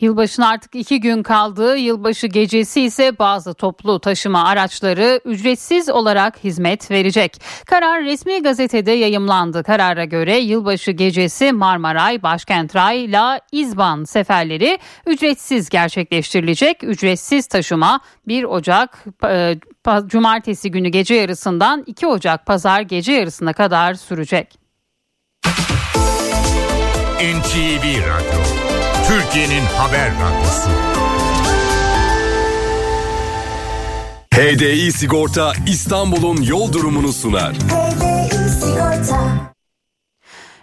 [0.00, 1.76] Yılbaşına artık iki gün kaldı.
[1.76, 7.36] Yılbaşı gecesi ise bazı toplu taşıma araçları ücretsiz olarak hizmet verecek.
[7.66, 9.62] Karar resmi gazetede yayımlandı.
[9.62, 16.84] Karara göre yılbaşı gecesi Marmaray, Başkent Ray ile İzban seferleri ücretsiz gerçekleştirilecek.
[16.84, 19.56] Ücretsiz taşıma 1 Ocak e,
[20.06, 24.58] Cumartesi günü gece yarısından 2 Ocak Pazar gece yarısına kadar sürecek.
[27.18, 28.67] NTV Radyo
[29.08, 30.70] Türkiye'nin haber radyosu.
[34.34, 37.54] HDI Sigorta İstanbul'un yol durumunu sunar.
[37.54, 39.18] HDI Sigorta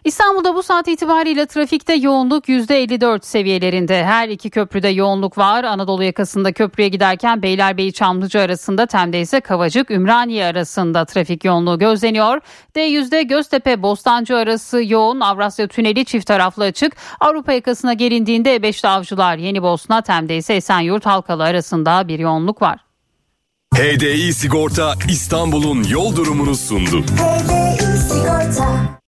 [0.06, 4.04] İstanbul'da bu saat itibariyle trafikte yoğunluk %54 seviyelerinde.
[4.04, 5.64] Her iki köprüde yoğunluk var.
[5.64, 12.42] Anadolu yakasında köprüye giderken Beylerbeyi Çamlıca arasında Tem'de ise Kavacık Ümraniye arasında trafik yoğunluğu gözleniyor.
[12.76, 15.20] D100'de Göztepe Bostancı arası yoğun.
[15.20, 16.94] Avrasya Tüneli çift taraflı açık.
[17.20, 22.80] Avrupa yakasına gelindiğinde E5'te Avcılar Yeni Bosna Tem'de ise Esenyurt Halkalı arasında bir yoğunluk var.
[23.76, 27.02] HDI Sigorta İstanbul'un yol durumunu sundu.
[27.02, 28.96] HDI Sigorta